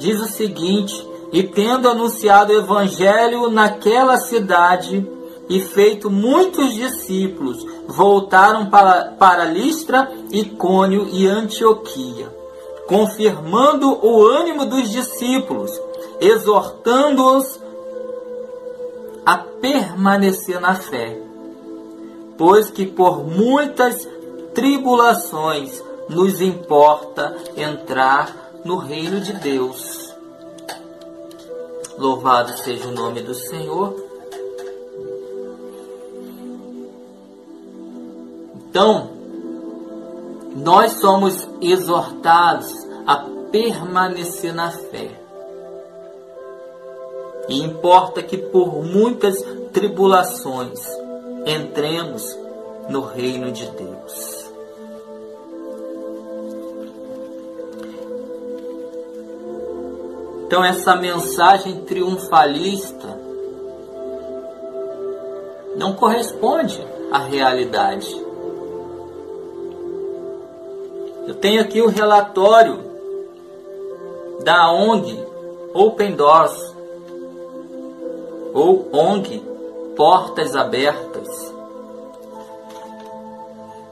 [0.02, 5.08] diz o seguinte: E tendo anunciado o evangelho naquela cidade
[5.48, 12.34] e feito muitos discípulos, voltaram para, para Listra, Icônio e Antioquia,
[12.88, 15.72] confirmando o ânimo dos discípulos,
[16.20, 17.60] exortando-os
[19.26, 21.20] a permanecer na fé,
[22.38, 24.08] pois que por muitas
[24.54, 30.14] tribulações nos importa entrar no reino de Deus.
[31.98, 34.11] Louvado seja o nome do Senhor.
[38.72, 39.10] Então,
[40.56, 42.74] nós somos exortados
[43.06, 43.18] a
[43.52, 45.12] permanecer na fé.
[47.50, 49.36] E importa que por muitas
[49.74, 50.80] tribulações
[51.46, 52.24] entremos
[52.88, 54.50] no reino de Deus.
[60.48, 63.20] Então, essa mensagem triunfalista
[65.76, 68.31] não corresponde à realidade.
[71.32, 72.78] Eu tenho aqui o relatório
[74.44, 75.18] da ONG
[75.74, 76.76] Open Doors
[78.54, 79.42] ou ONG
[79.96, 81.54] Portas Abertas.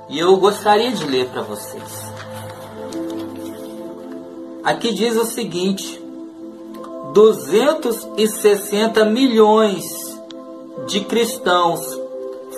[0.10, 2.12] E eu gostaria de ler para vocês.
[4.62, 5.98] Aqui diz o seguinte:
[7.14, 9.86] 260 milhões
[10.88, 11.98] de cristãos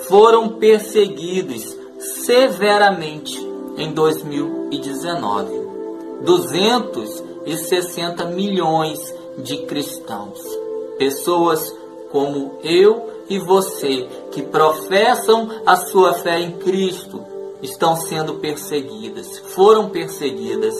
[0.08, 1.78] foram perseguidos
[2.24, 5.60] severamente em 2019.
[6.22, 10.40] 260 milhões de cristãos,
[10.98, 11.74] pessoas
[12.10, 17.22] como eu e você que professam a sua fé em Cristo,
[17.62, 20.74] estão sendo perseguidas, foram perseguidas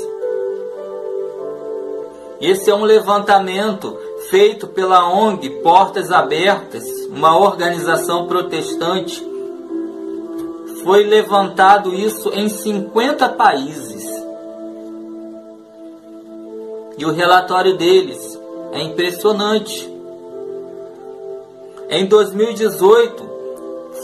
[2.42, 3.96] esse é um levantamento
[4.28, 9.24] feito pela ONG Portas Abertas, uma organização protestante.
[10.82, 14.04] Foi levantado isso em 50 países.
[16.98, 18.36] E o relatório deles
[18.72, 19.88] é impressionante.
[21.88, 23.30] Em 2018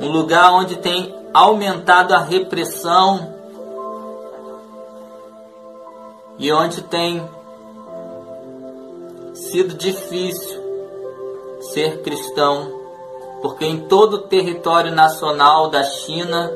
[0.00, 3.36] um lugar onde tem aumentado a repressão.
[6.40, 7.28] E onde tem
[9.34, 10.68] sido difícil
[11.60, 12.77] ser cristão,
[13.40, 16.52] porque em todo o território nacional da China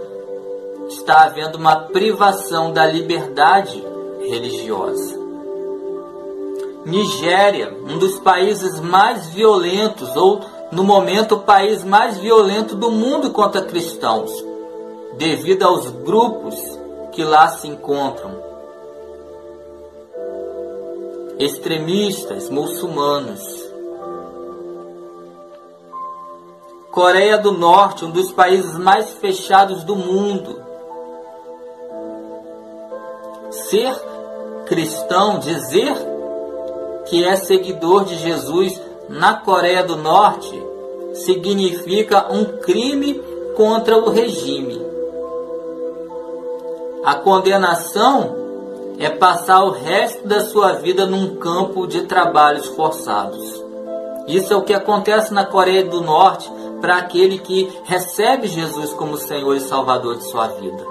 [0.89, 3.83] está havendo uma privação da liberdade
[4.21, 5.21] religiosa.
[6.85, 10.41] Nigéria, um dos países mais violentos, ou
[10.73, 14.33] no momento o país mais violento do mundo contra cristãos,
[15.17, 16.57] devido aos grupos
[17.13, 18.53] que lá se encontram
[21.39, 23.62] extremistas muçulmanos.
[26.93, 30.61] Coreia do Norte, um dos países mais fechados do mundo.
[33.51, 33.95] Ser
[34.67, 35.97] cristão, dizer
[37.07, 38.79] que é seguidor de Jesus
[39.09, 40.63] na Coreia do Norte,
[41.15, 43.15] significa um crime
[43.57, 44.85] contra o regime.
[47.07, 48.37] A condenação
[48.99, 53.65] é passar o resto da sua vida num campo de trabalhos forçados.
[54.29, 56.53] Isso é o que acontece na Coreia do Norte
[56.83, 60.85] para aquele que recebe Jesus como Senhor e Salvador de sua vida.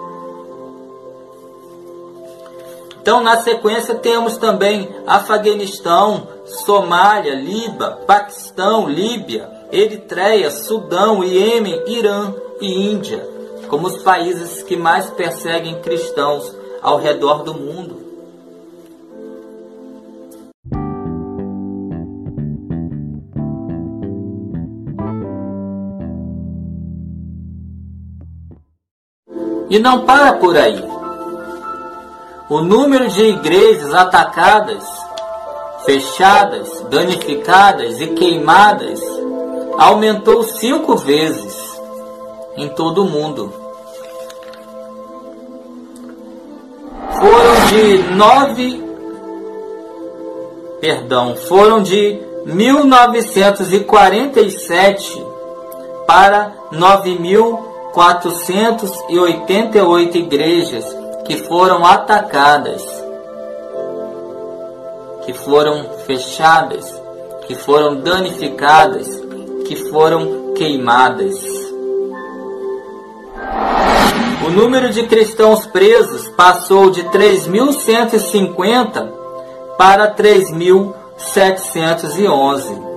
[3.02, 12.92] Então, na sequência, temos também Afeganistão, Somália, Líbia, Paquistão, Líbia, Eritreia, Sudão, Iêmen, Irã e
[12.92, 13.28] Índia,
[13.68, 18.11] como os países que mais perseguem cristãos ao redor do mundo.
[29.72, 30.84] E não para por aí.
[32.50, 34.84] O número de igrejas atacadas,
[35.86, 39.00] fechadas, danificadas e queimadas
[39.78, 41.80] aumentou cinco vezes
[42.58, 43.54] em todo o mundo.
[47.18, 48.84] Foram de nove,
[50.82, 55.26] perdão, foram de 1947
[56.06, 60.86] para 9.000 488 igrejas
[61.26, 62.84] que foram atacadas,
[65.26, 67.02] que foram fechadas,
[67.48, 69.08] que foram danificadas,
[69.66, 71.36] que foram queimadas.
[74.46, 79.10] O número de cristãos presos passou de 3.150
[79.78, 82.92] para 3.711.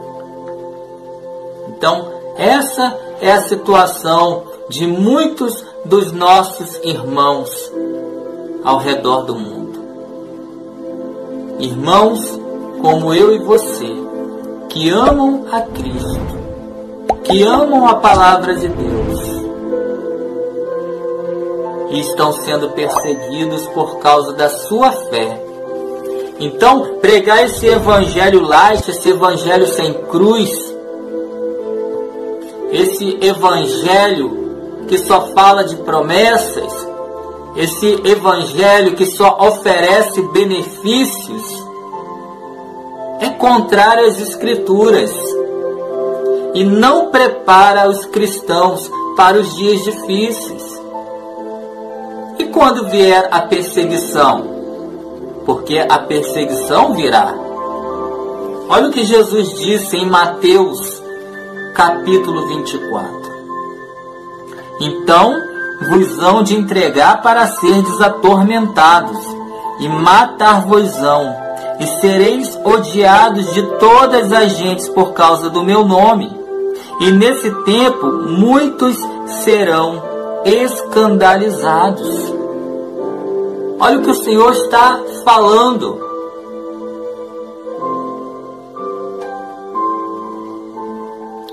[1.68, 7.70] Então, essa é a situação de muitos dos nossos irmãos
[8.64, 9.84] ao redor do mundo.
[11.58, 12.40] Irmãos
[12.80, 13.88] como eu e você,
[14.68, 16.38] que amam a Cristo,
[17.24, 19.20] que amam a palavra de Deus
[21.90, 25.42] e estão sendo perseguidos por causa da sua fé.
[26.40, 30.74] Então, pregar esse evangelho light, esse evangelho sem cruz,
[32.72, 34.43] esse evangelho
[34.84, 36.72] que só fala de promessas,
[37.56, 41.64] esse evangelho que só oferece benefícios,
[43.20, 45.12] é contrário às Escrituras.
[46.54, 50.62] e não prepara os cristãos para os dias difíceis.
[52.38, 54.44] E quando vier a perseguição?
[55.44, 57.34] Porque a perseguição virá.
[58.68, 61.02] Olha o que Jesus disse em Mateus,
[61.74, 63.33] capítulo 24.
[64.80, 65.34] Então
[65.88, 69.18] vos hão de entregar para serdes atormentados,
[69.80, 71.34] e matar-vos-ão,
[71.80, 76.32] e sereis odiados de todas as gentes por causa do meu nome.
[77.00, 78.96] E nesse tempo muitos
[79.42, 80.00] serão
[80.44, 82.32] escandalizados.
[83.80, 86.00] Olha o que o Senhor está falando.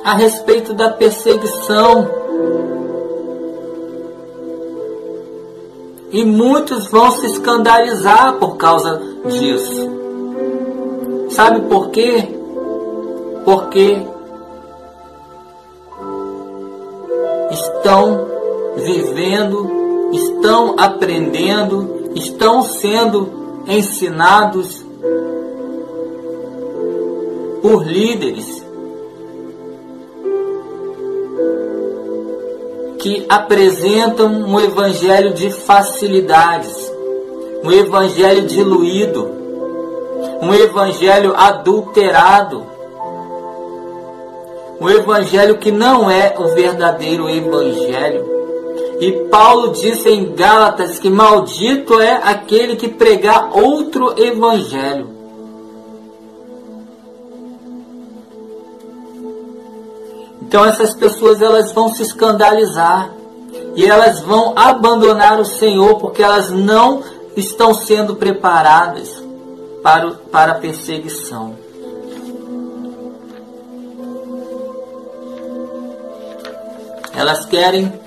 [0.03, 2.07] A respeito da perseguição.
[6.11, 9.89] E muitos vão se escandalizar por causa disso.
[11.29, 12.27] Sabe por quê?
[13.45, 14.05] Porque
[17.51, 18.27] estão
[18.75, 24.85] vivendo, estão aprendendo, estão sendo ensinados
[27.61, 28.61] por líderes
[33.01, 36.71] que apresentam um evangelho de facilidades,
[37.63, 39.27] um evangelho diluído,
[40.39, 42.63] um evangelho adulterado,
[44.79, 48.23] um evangelho que não é o verdadeiro evangelho.
[48.99, 55.20] E Paulo disse em Gálatas que maldito é aquele que pregar outro evangelho.
[60.51, 63.09] Então essas pessoas elas vão se escandalizar
[63.73, 67.01] e elas vão abandonar o Senhor porque elas não
[67.37, 69.23] estão sendo preparadas
[69.81, 71.55] para, para a perseguição.
[77.15, 77.97] Elas querem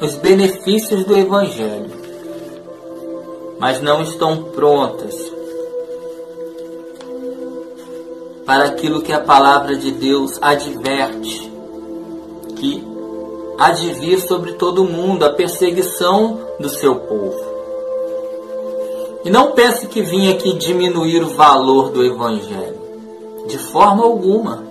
[0.00, 1.90] os benefícios do Evangelho,
[3.58, 5.37] mas não estão prontas
[8.48, 11.52] para aquilo que a palavra de Deus adverte,
[12.56, 12.82] que
[13.58, 17.44] há de vir sobre todo mundo a perseguição do seu povo.
[19.22, 22.80] E não pense que vim aqui diminuir o valor do Evangelho,
[23.46, 24.64] de forma alguma.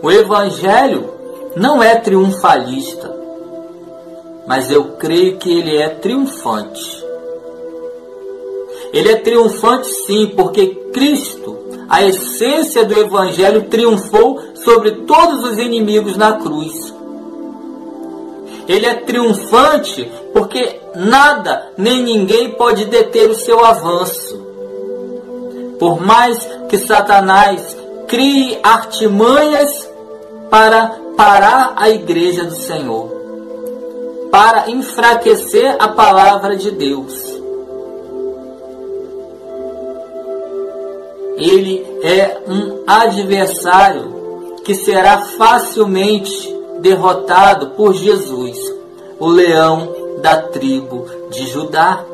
[0.00, 1.12] O Evangelho
[1.56, 3.12] não é triunfalista,
[4.46, 7.04] mas eu creio que ele é triunfante.
[8.96, 11.54] Ele é triunfante sim, porque Cristo,
[11.86, 16.94] a essência do Evangelho, triunfou sobre todos os inimigos na cruz.
[18.66, 24.40] Ele é triunfante porque nada nem ninguém pode deter o seu avanço.
[25.78, 27.76] Por mais que Satanás
[28.08, 29.90] crie artimanhas
[30.48, 33.10] para parar a igreja do Senhor,
[34.30, 37.45] para enfraquecer a palavra de Deus.
[41.36, 48.58] Ele é um adversário que será facilmente derrotado por Jesus,
[49.18, 52.04] o leão da tribo de Judá.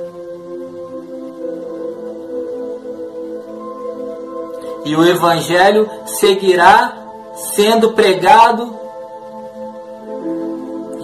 [4.84, 6.96] E o Evangelho seguirá
[7.54, 8.74] sendo pregado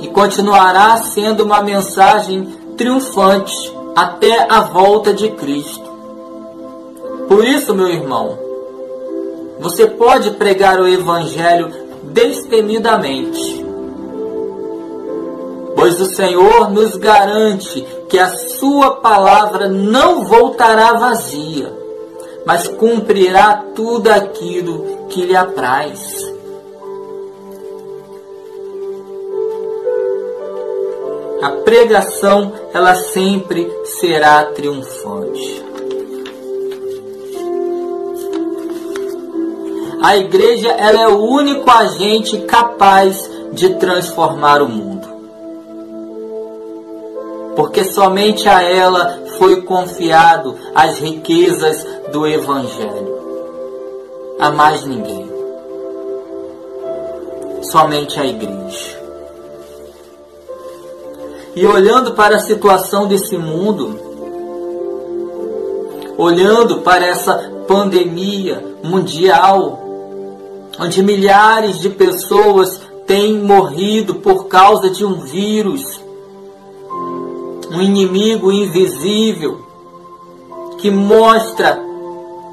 [0.01, 2.45] e continuará sendo uma mensagem
[2.77, 5.88] triunfante até a volta de Cristo.
[7.29, 8.39] Por isso, meu irmão,
[9.61, 11.70] você pode pregar o Evangelho
[12.05, 13.64] destemidamente,
[15.76, 21.70] pois o Senhor nos garante que a Sua palavra não voltará vazia,
[22.47, 26.16] mas cumprirá tudo aquilo que lhe apraz.
[31.43, 35.68] A pregação, ela sempre será triunfante.
[40.01, 45.09] A igreja ela é o único agente capaz de transformar o mundo.
[47.57, 53.18] Porque somente a ela foi confiado as riquezas do evangelho.
[54.38, 55.28] A mais ninguém.
[57.62, 58.99] Somente a igreja.
[61.57, 63.99] E olhando para a situação desse mundo,
[66.16, 69.88] olhando para essa pandemia mundial,
[70.79, 76.01] onde milhares de pessoas têm morrido por causa de um vírus,
[77.70, 79.66] um inimigo invisível
[80.79, 81.79] que mostra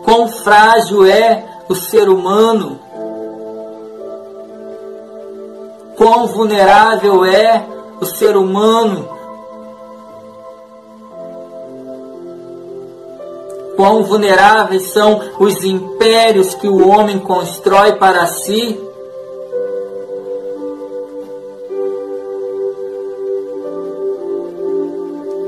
[0.04, 2.80] quão frágil é o ser humano,
[5.96, 7.66] quão vulnerável é
[8.02, 9.15] o ser humano,
[13.86, 18.80] quão vulneráveis são os impérios que o homem constrói para si.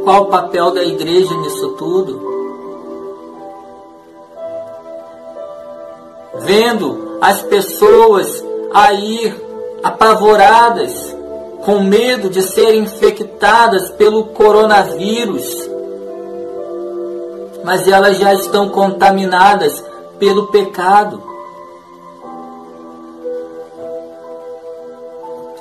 [0.03, 2.21] Qual o papel da igreja nisso tudo?
[6.41, 9.35] Vendo as pessoas a ir
[9.81, 10.93] apavoradas,
[11.65, 15.67] com medo de serem infectadas pelo coronavírus,
[17.67, 19.83] mas elas já estão contaminadas
[20.17, 21.21] pelo pecado.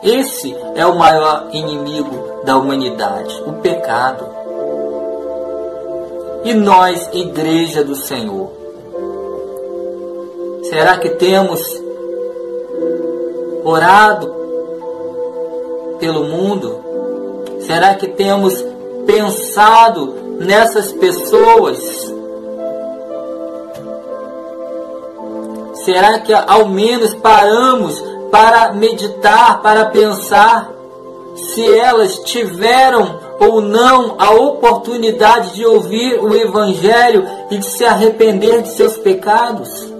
[0.04, 4.24] Esse é o maior inimigo da humanidade, o pecado.
[6.44, 8.52] E nós, Igreja do Senhor,
[10.62, 11.60] será que temos
[13.64, 14.32] orado
[15.98, 16.84] pelo mundo?
[17.62, 18.64] Será que temos
[19.04, 21.78] pensado nessas pessoas?
[25.84, 30.70] Será que ao menos paramos para meditar, para pensar
[31.36, 38.62] se elas tiveram ou não a oportunidade de ouvir o Evangelho e de se arrepender
[38.62, 39.95] de seus pecados?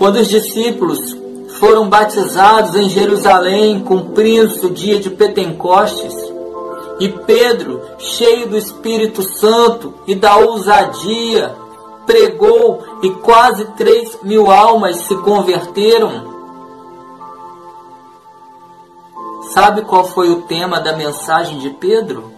[0.00, 1.14] Quando os discípulos
[1.58, 6.14] foram batizados em Jerusalém, cumprindo-se o dia de Pentecostes,
[6.98, 11.54] e Pedro, cheio do Espírito Santo e da ousadia,
[12.06, 16.30] pregou e quase três mil almas se converteram.
[19.52, 22.32] Sabe qual foi o tema da mensagem de Pedro?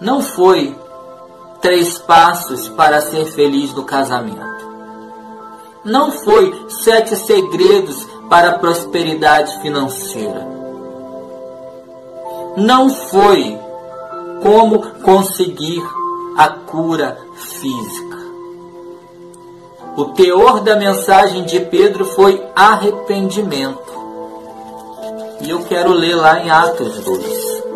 [0.00, 0.76] Não foi
[1.60, 4.67] três passos para ser feliz no casamento
[5.88, 10.46] não foi sete segredos para a prosperidade financeira.
[12.56, 13.58] Não foi
[14.42, 15.82] como conseguir
[16.36, 18.18] a cura física.
[19.96, 23.98] O teor da mensagem de Pedro foi arrependimento.
[25.40, 27.67] E eu quero ler lá em Atos 2.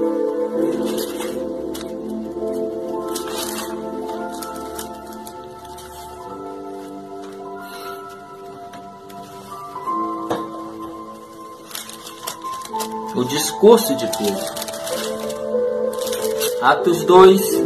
[13.23, 14.45] O discurso de Pedro.
[16.61, 17.61] Atos 2,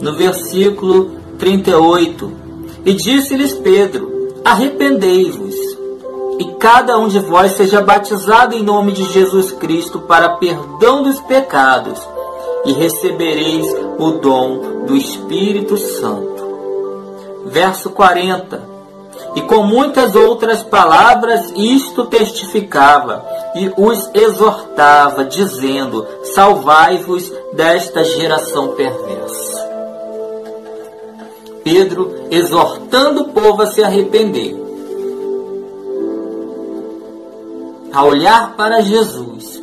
[0.00, 2.32] no versículo 38.
[2.84, 5.54] E disse-lhes Pedro: Arrependei-vos,
[6.40, 11.20] e cada um de vós seja batizado em nome de Jesus Cristo para perdão dos
[11.20, 12.00] pecados,
[12.64, 13.66] e recebereis
[13.98, 16.34] o dom do Espírito Santo.
[17.46, 18.73] Verso 40
[19.34, 23.24] e com muitas outras palavras isto testificava
[23.54, 29.74] e os exortava, dizendo: Salvai-vos desta geração perversa.
[31.64, 34.54] Pedro exortando o povo a se arrepender,
[37.92, 39.62] a olhar para Jesus,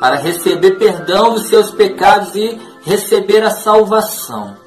[0.00, 4.63] para receber perdão dos seus pecados e receber a salvação.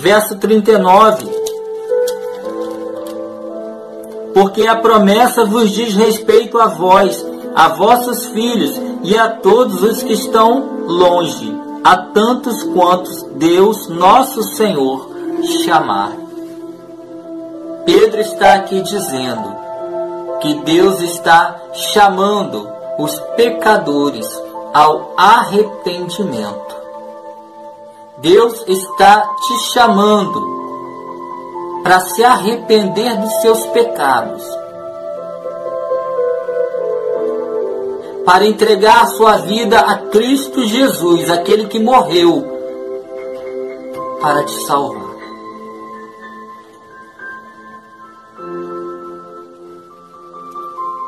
[0.00, 1.28] Verso 39.
[4.32, 7.24] Porque a promessa vos diz respeito a vós,
[7.54, 14.42] a vossos filhos e a todos os que estão longe, a tantos quantos Deus, nosso
[14.42, 15.10] Senhor,
[15.64, 16.12] chamar.
[17.84, 19.56] Pedro está aqui dizendo
[20.40, 24.28] que Deus está chamando os pecadores
[24.72, 26.79] ao arrependimento.
[28.20, 34.44] Deus está te chamando para se arrepender dos seus pecados,
[38.26, 42.44] para entregar sua vida a Cristo Jesus, aquele que morreu
[44.20, 45.10] para te salvar.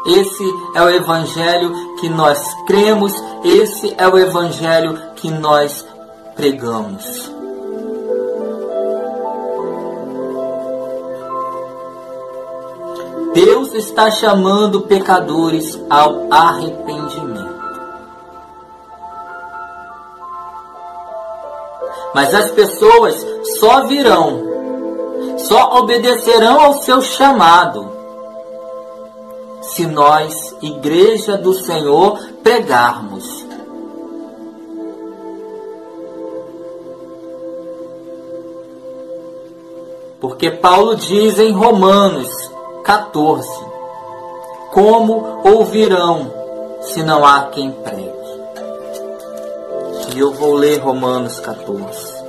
[0.06, 3.12] Esse é o Evangelho que nós cremos,
[3.44, 5.91] esse é o Evangelho que nós
[6.42, 7.30] pregamos.
[13.32, 17.62] Deus está chamando pecadores ao arrependimento.
[22.12, 23.24] Mas as pessoas
[23.60, 24.42] só virão,
[25.38, 27.92] só obedecerão ao seu chamado
[29.60, 33.31] se nós, Igreja do Senhor, pregarmos.
[40.22, 42.30] Porque Paulo diz em Romanos
[42.84, 43.48] 14:
[44.70, 46.32] Como ouvirão
[46.80, 48.12] se não há quem pregue?
[50.14, 52.22] E eu vou ler Romanos 14.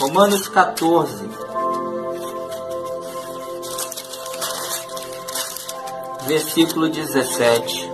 [0.00, 1.28] Romanos 14.
[6.26, 7.93] Versículo 17.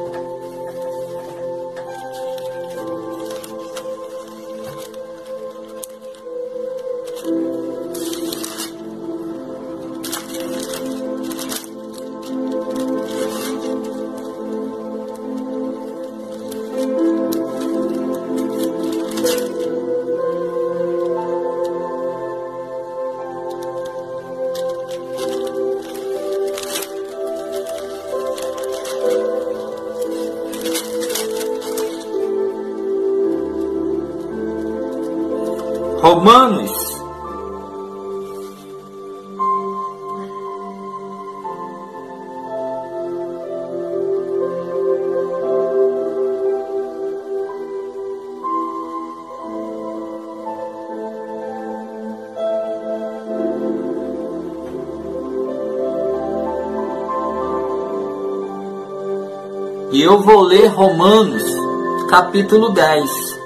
[36.21, 36.71] Romanos.
[59.91, 61.43] E eu vou ler Romanos,
[62.11, 63.40] capítulo 10.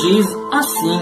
[0.00, 1.00] Diz assim: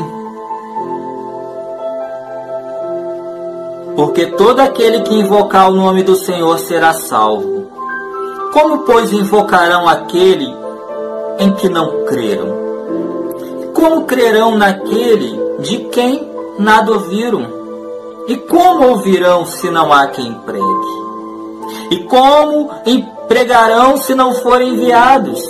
[3.97, 7.71] Porque todo aquele que invocar o nome do Senhor será salvo.
[8.53, 10.47] Como, pois, invocarão aquele
[11.39, 12.65] em que não creram?
[13.73, 17.47] Como crerão naquele de quem nada ouviram?
[18.29, 21.05] E como ouvirão se não há quem pregue?
[21.91, 22.71] E como
[23.29, 25.43] pregarão se não forem enviados?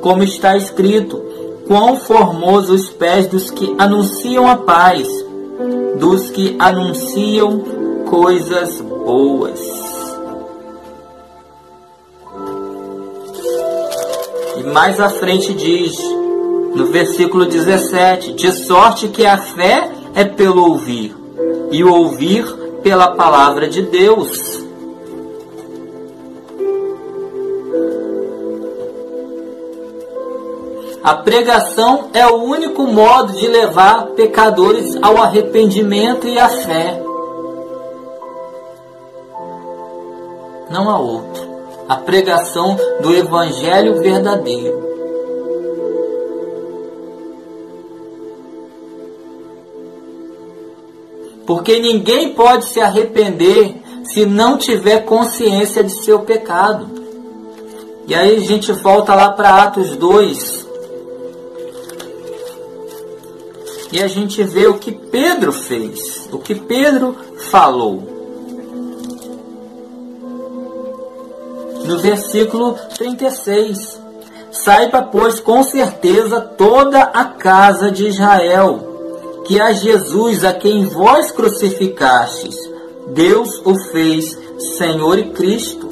[0.00, 1.22] Como está escrito:
[1.70, 5.06] Quão formosos os pés dos que anunciam a paz,
[6.00, 7.60] dos que anunciam
[8.10, 9.60] coisas boas.
[14.56, 15.96] E mais à frente diz,
[16.74, 21.14] no versículo 17: De sorte que a fé é pelo ouvir,
[21.70, 22.52] e o ouvir
[22.82, 24.59] pela palavra de Deus.
[31.10, 37.02] A pregação é o único modo de levar pecadores ao arrependimento e à fé.
[40.70, 41.50] Não há outro.
[41.88, 44.80] A pregação do Evangelho verdadeiro.
[51.44, 56.86] Porque ninguém pode se arrepender se não tiver consciência de seu pecado.
[58.06, 60.69] E aí a gente volta lá para Atos 2,
[63.92, 67.16] e a gente vê o que Pedro fez, o que Pedro
[67.50, 68.02] falou.
[71.84, 74.00] No versículo 36.
[74.52, 81.30] Saiba, pois, com certeza toda a casa de Israel, que a Jesus, a quem vós
[81.30, 82.56] crucificastes,
[83.08, 84.36] Deus o fez
[84.76, 85.88] Senhor e Cristo.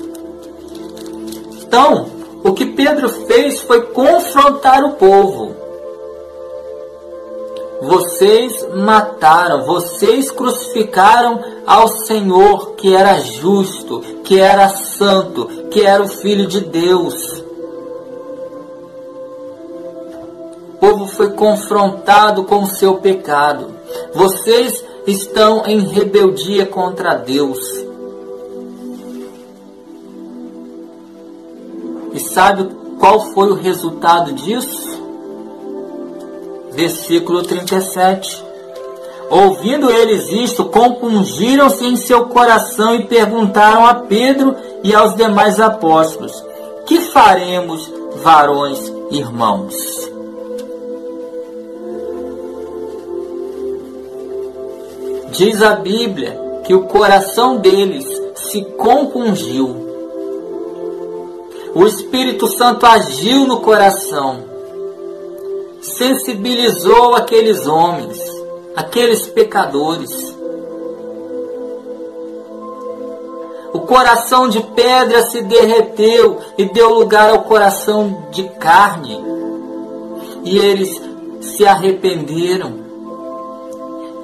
[1.63, 2.07] Então,
[2.45, 5.68] o que Pedro fez foi confrontar o povo
[7.81, 16.09] vocês mataram, vocês crucificaram ao Senhor que era justo, que era santo, que era o
[16.09, 17.45] Filho de Deus.
[20.71, 23.75] O povo foi confrontado com o seu pecado.
[24.13, 27.59] Vocês estão em rebeldia contra Deus.
[32.13, 32.69] E sabe
[32.99, 34.98] qual foi o resultado disso?
[36.79, 38.45] Versículo 37.
[39.29, 44.55] Ouvindo eles isto, compungiram-se em seu coração e perguntaram a Pedro
[44.85, 46.33] e aos demais apóstolos:
[46.87, 49.75] Que faremos, varões irmãos?
[55.33, 58.07] Diz a Bíblia que o coração deles
[58.37, 59.89] se compungiu.
[61.75, 64.48] O Espírito Santo agiu no coração
[65.97, 68.19] sensibilizou aqueles homens,
[68.77, 70.11] aqueles pecadores.
[73.73, 79.19] O coração de pedra se derreteu e deu lugar ao coração de carne.
[80.45, 81.01] E eles
[81.41, 82.73] se arrependeram.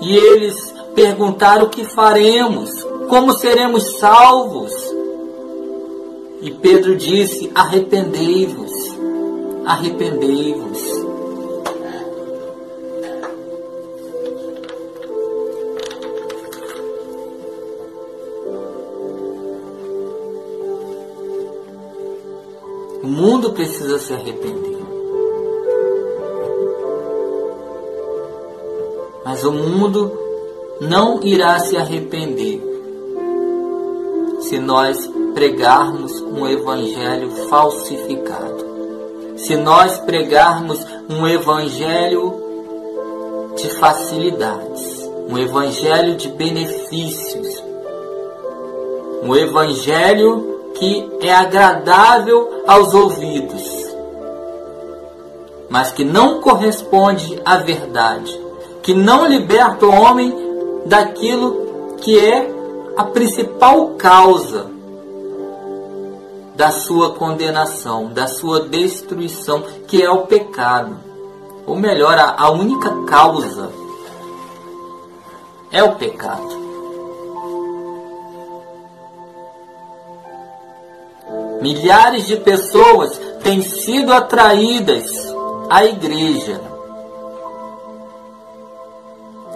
[0.00, 2.70] E eles perguntaram: o que faremos?
[3.08, 4.72] Como seremos salvos?
[6.40, 8.72] E Pedro disse: arrependei-vos,
[9.66, 11.03] arrependei-vos.
[23.14, 24.78] Mundo precisa se arrepender.
[29.24, 30.12] Mas o mundo
[30.80, 32.60] não irá se arrepender
[34.40, 38.64] se nós pregarmos um evangelho falsificado.
[39.36, 42.42] Se nós pregarmos um evangelho
[43.56, 47.62] de facilidades, um evangelho de benefícios,
[49.22, 53.62] um evangelho que é agradável aos ouvidos,
[55.70, 58.38] mas que não corresponde à verdade,
[58.82, 60.34] que não liberta o homem
[60.86, 62.50] daquilo que é
[62.96, 64.74] a principal causa
[66.54, 70.96] da sua condenação, da sua destruição, que é o pecado.
[71.66, 73.70] Ou melhor, a, única causa
[75.72, 76.63] é o pecado.
[81.64, 85.10] Milhares de pessoas têm sido atraídas
[85.70, 86.60] à igreja.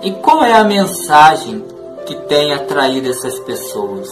[0.02, 1.62] E qual é a mensagem
[2.06, 4.08] que tem atraído essas pessoas?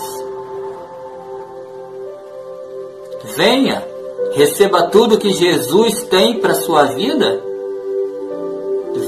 [3.35, 3.83] Venha,
[4.35, 7.43] receba tudo que Jesus tem para sua vida.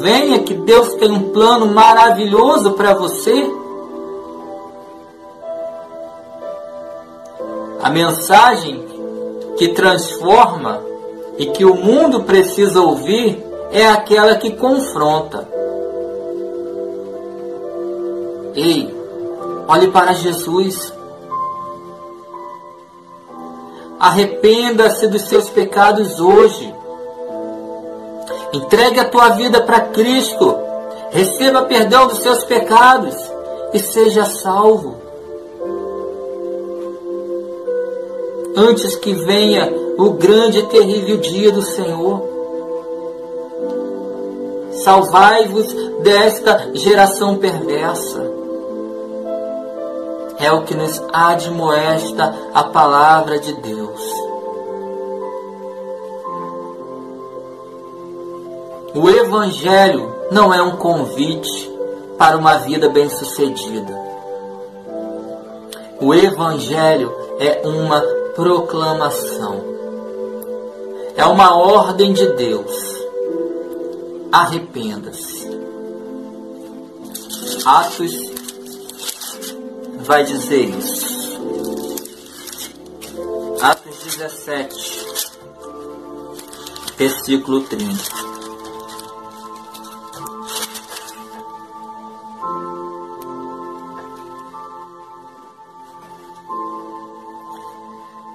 [0.00, 3.52] Venha que Deus tem um plano maravilhoso para você.
[7.88, 8.84] A mensagem
[9.56, 10.82] que transforma
[11.38, 15.48] e que o mundo precisa ouvir é aquela que confronta.
[18.54, 18.94] Ei,
[19.66, 20.92] olhe para Jesus.
[23.98, 26.74] Arrependa-se dos seus pecados hoje.
[28.52, 30.58] Entregue a tua vida para Cristo.
[31.08, 33.16] Receba perdão dos seus pecados
[33.72, 35.07] e seja salvo.
[38.58, 42.28] Antes que venha o grande e terrível dia do Senhor.
[44.82, 48.32] Salvai-vos desta geração perversa.
[50.40, 54.00] É o que nos admoesta a palavra de Deus.
[58.94, 61.70] O Evangelho não é um convite
[62.16, 63.96] para uma vida bem-sucedida.
[66.00, 68.02] O Evangelho é uma
[68.38, 69.64] proclamação.
[71.16, 72.72] É uma ordem de Deus.
[74.30, 75.48] Arrependa-se.
[77.64, 78.12] Atos
[80.04, 81.40] vai dizer isso.
[83.60, 85.06] Atos 17,
[86.96, 88.37] versículo 30.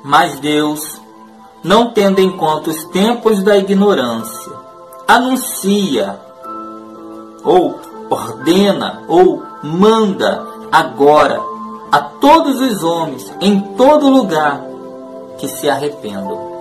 [0.04, 1.02] Mas Deus,
[1.64, 4.52] não tendo em conta os tempos da ignorância,
[5.08, 6.20] anuncia,
[7.44, 11.42] ou ordena, ou manda agora
[11.90, 14.62] a todos os homens, em todo lugar,
[15.38, 16.52] que se arrependam.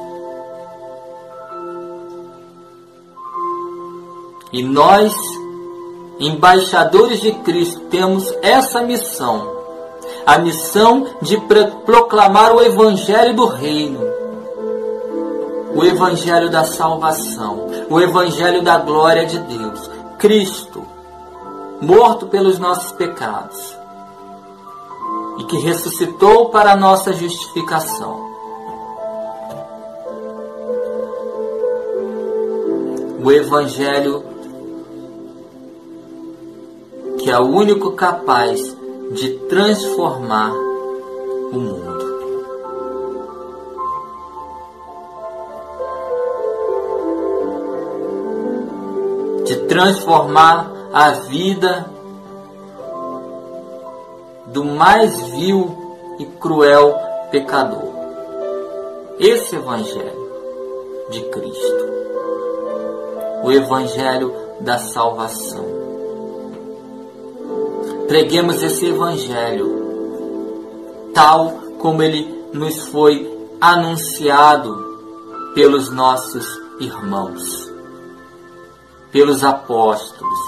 [4.53, 5.15] E nós,
[6.21, 9.62] embaixadores de Cristo, temos essa missão
[10.27, 11.37] a missão de
[11.85, 14.01] proclamar o Evangelho do Reino,
[15.75, 19.91] o Evangelho da salvação, o Evangelho da glória de Deus.
[20.19, 20.85] Cristo,
[21.81, 23.77] morto pelos nossos pecados
[25.39, 28.31] e que ressuscitou para a nossa justificação.
[33.25, 34.33] O Evangelho
[37.23, 38.77] que é o único capaz
[39.13, 40.53] de transformar
[41.53, 42.03] o mundo.
[49.45, 51.91] De transformar a vida
[54.47, 56.95] do mais vil e cruel
[57.31, 57.93] pecador.
[59.19, 60.23] Esse Evangelho
[61.11, 61.89] de Cristo,
[63.45, 65.72] o Evangelho da salvação.
[68.13, 69.73] Preguemos esse Evangelho,
[71.15, 73.27] tal como ele nos foi
[73.59, 74.77] anunciado
[75.55, 76.47] pelos nossos
[76.79, 77.73] irmãos,
[79.11, 80.39] pelos apóstolos,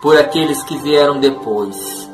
[0.00, 2.08] por aqueles que vieram depois.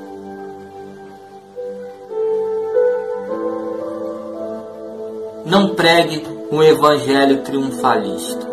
[5.47, 8.45] Não pregue um evangelho triunfalista.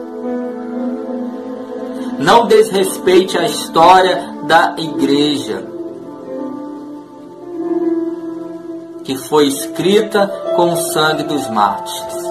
[2.19, 5.77] Não desrespeite a história da igreja,
[9.08, 10.28] que foi escrita
[10.58, 12.28] com o sangue dos mártires.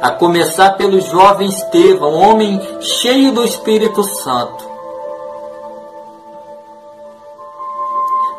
[0.00, 4.64] A começar pelo jovem Estevão, homem cheio do Espírito Santo.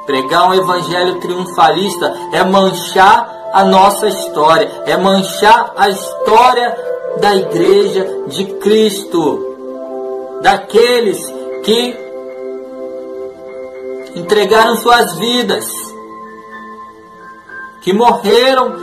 [0.08, 6.76] Pregar um evangelho triunfalista é manchar a nossa história, é manchar a história
[7.22, 11.20] da igreja de Cristo daqueles
[11.64, 11.96] que
[14.16, 15.95] entregaram suas vidas,
[17.86, 18.74] que morreram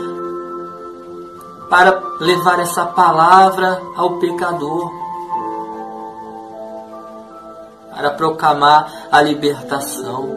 [1.69, 4.93] para levar essa palavra ao pecador,
[7.93, 10.29] para proclamar a libertação.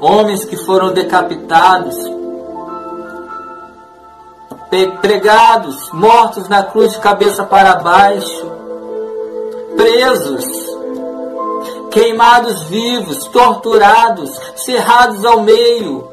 [0.00, 1.96] Homens que foram decapitados
[5.02, 8.50] pregados, mortos na cruz de cabeça para baixo,
[9.76, 10.65] presos,
[11.96, 16.06] queimados vivos, torturados, cerrados ao meio,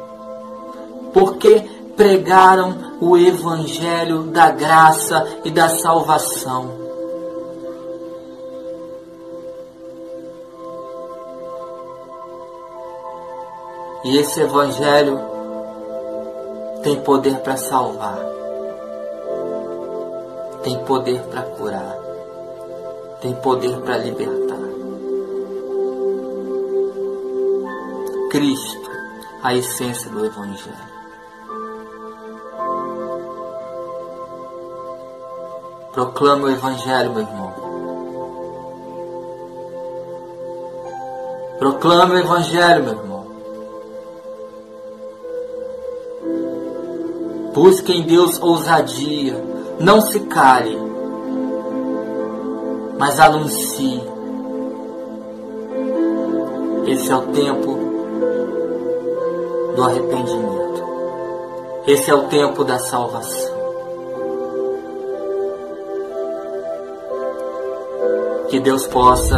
[1.14, 1.60] porque
[1.98, 6.72] pregaram o evangelho da graça e da salvação.
[14.06, 15.20] E esse evangelho
[16.82, 18.34] tem poder para salvar
[20.64, 21.98] tem poder para curar,
[23.20, 24.53] tem poder para libertar.
[28.34, 28.90] Cristo,
[29.44, 30.76] a essência do Evangelho.
[35.92, 37.54] Proclame o Evangelho, meu irmão.
[41.60, 43.28] Proclame o Evangelho, meu irmão.
[47.54, 49.40] Busque em Deus ousadia
[49.80, 50.76] não se cale,
[52.98, 54.02] mas anuncie.
[56.88, 57.83] Esse é o tempo
[59.76, 60.84] do arrependimento.
[61.88, 63.54] Esse é o tempo da salvação.
[68.50, 69.38] Que Deus possa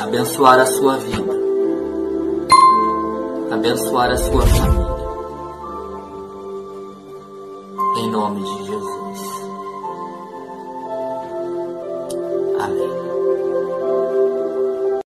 [0.00, 1.32] abençoar a sua vida,
[3.50, 4.94] abençoar a sua família.
[7.98, 9.48] Em nome de Jesus.
[12.60, 13.03] Amém.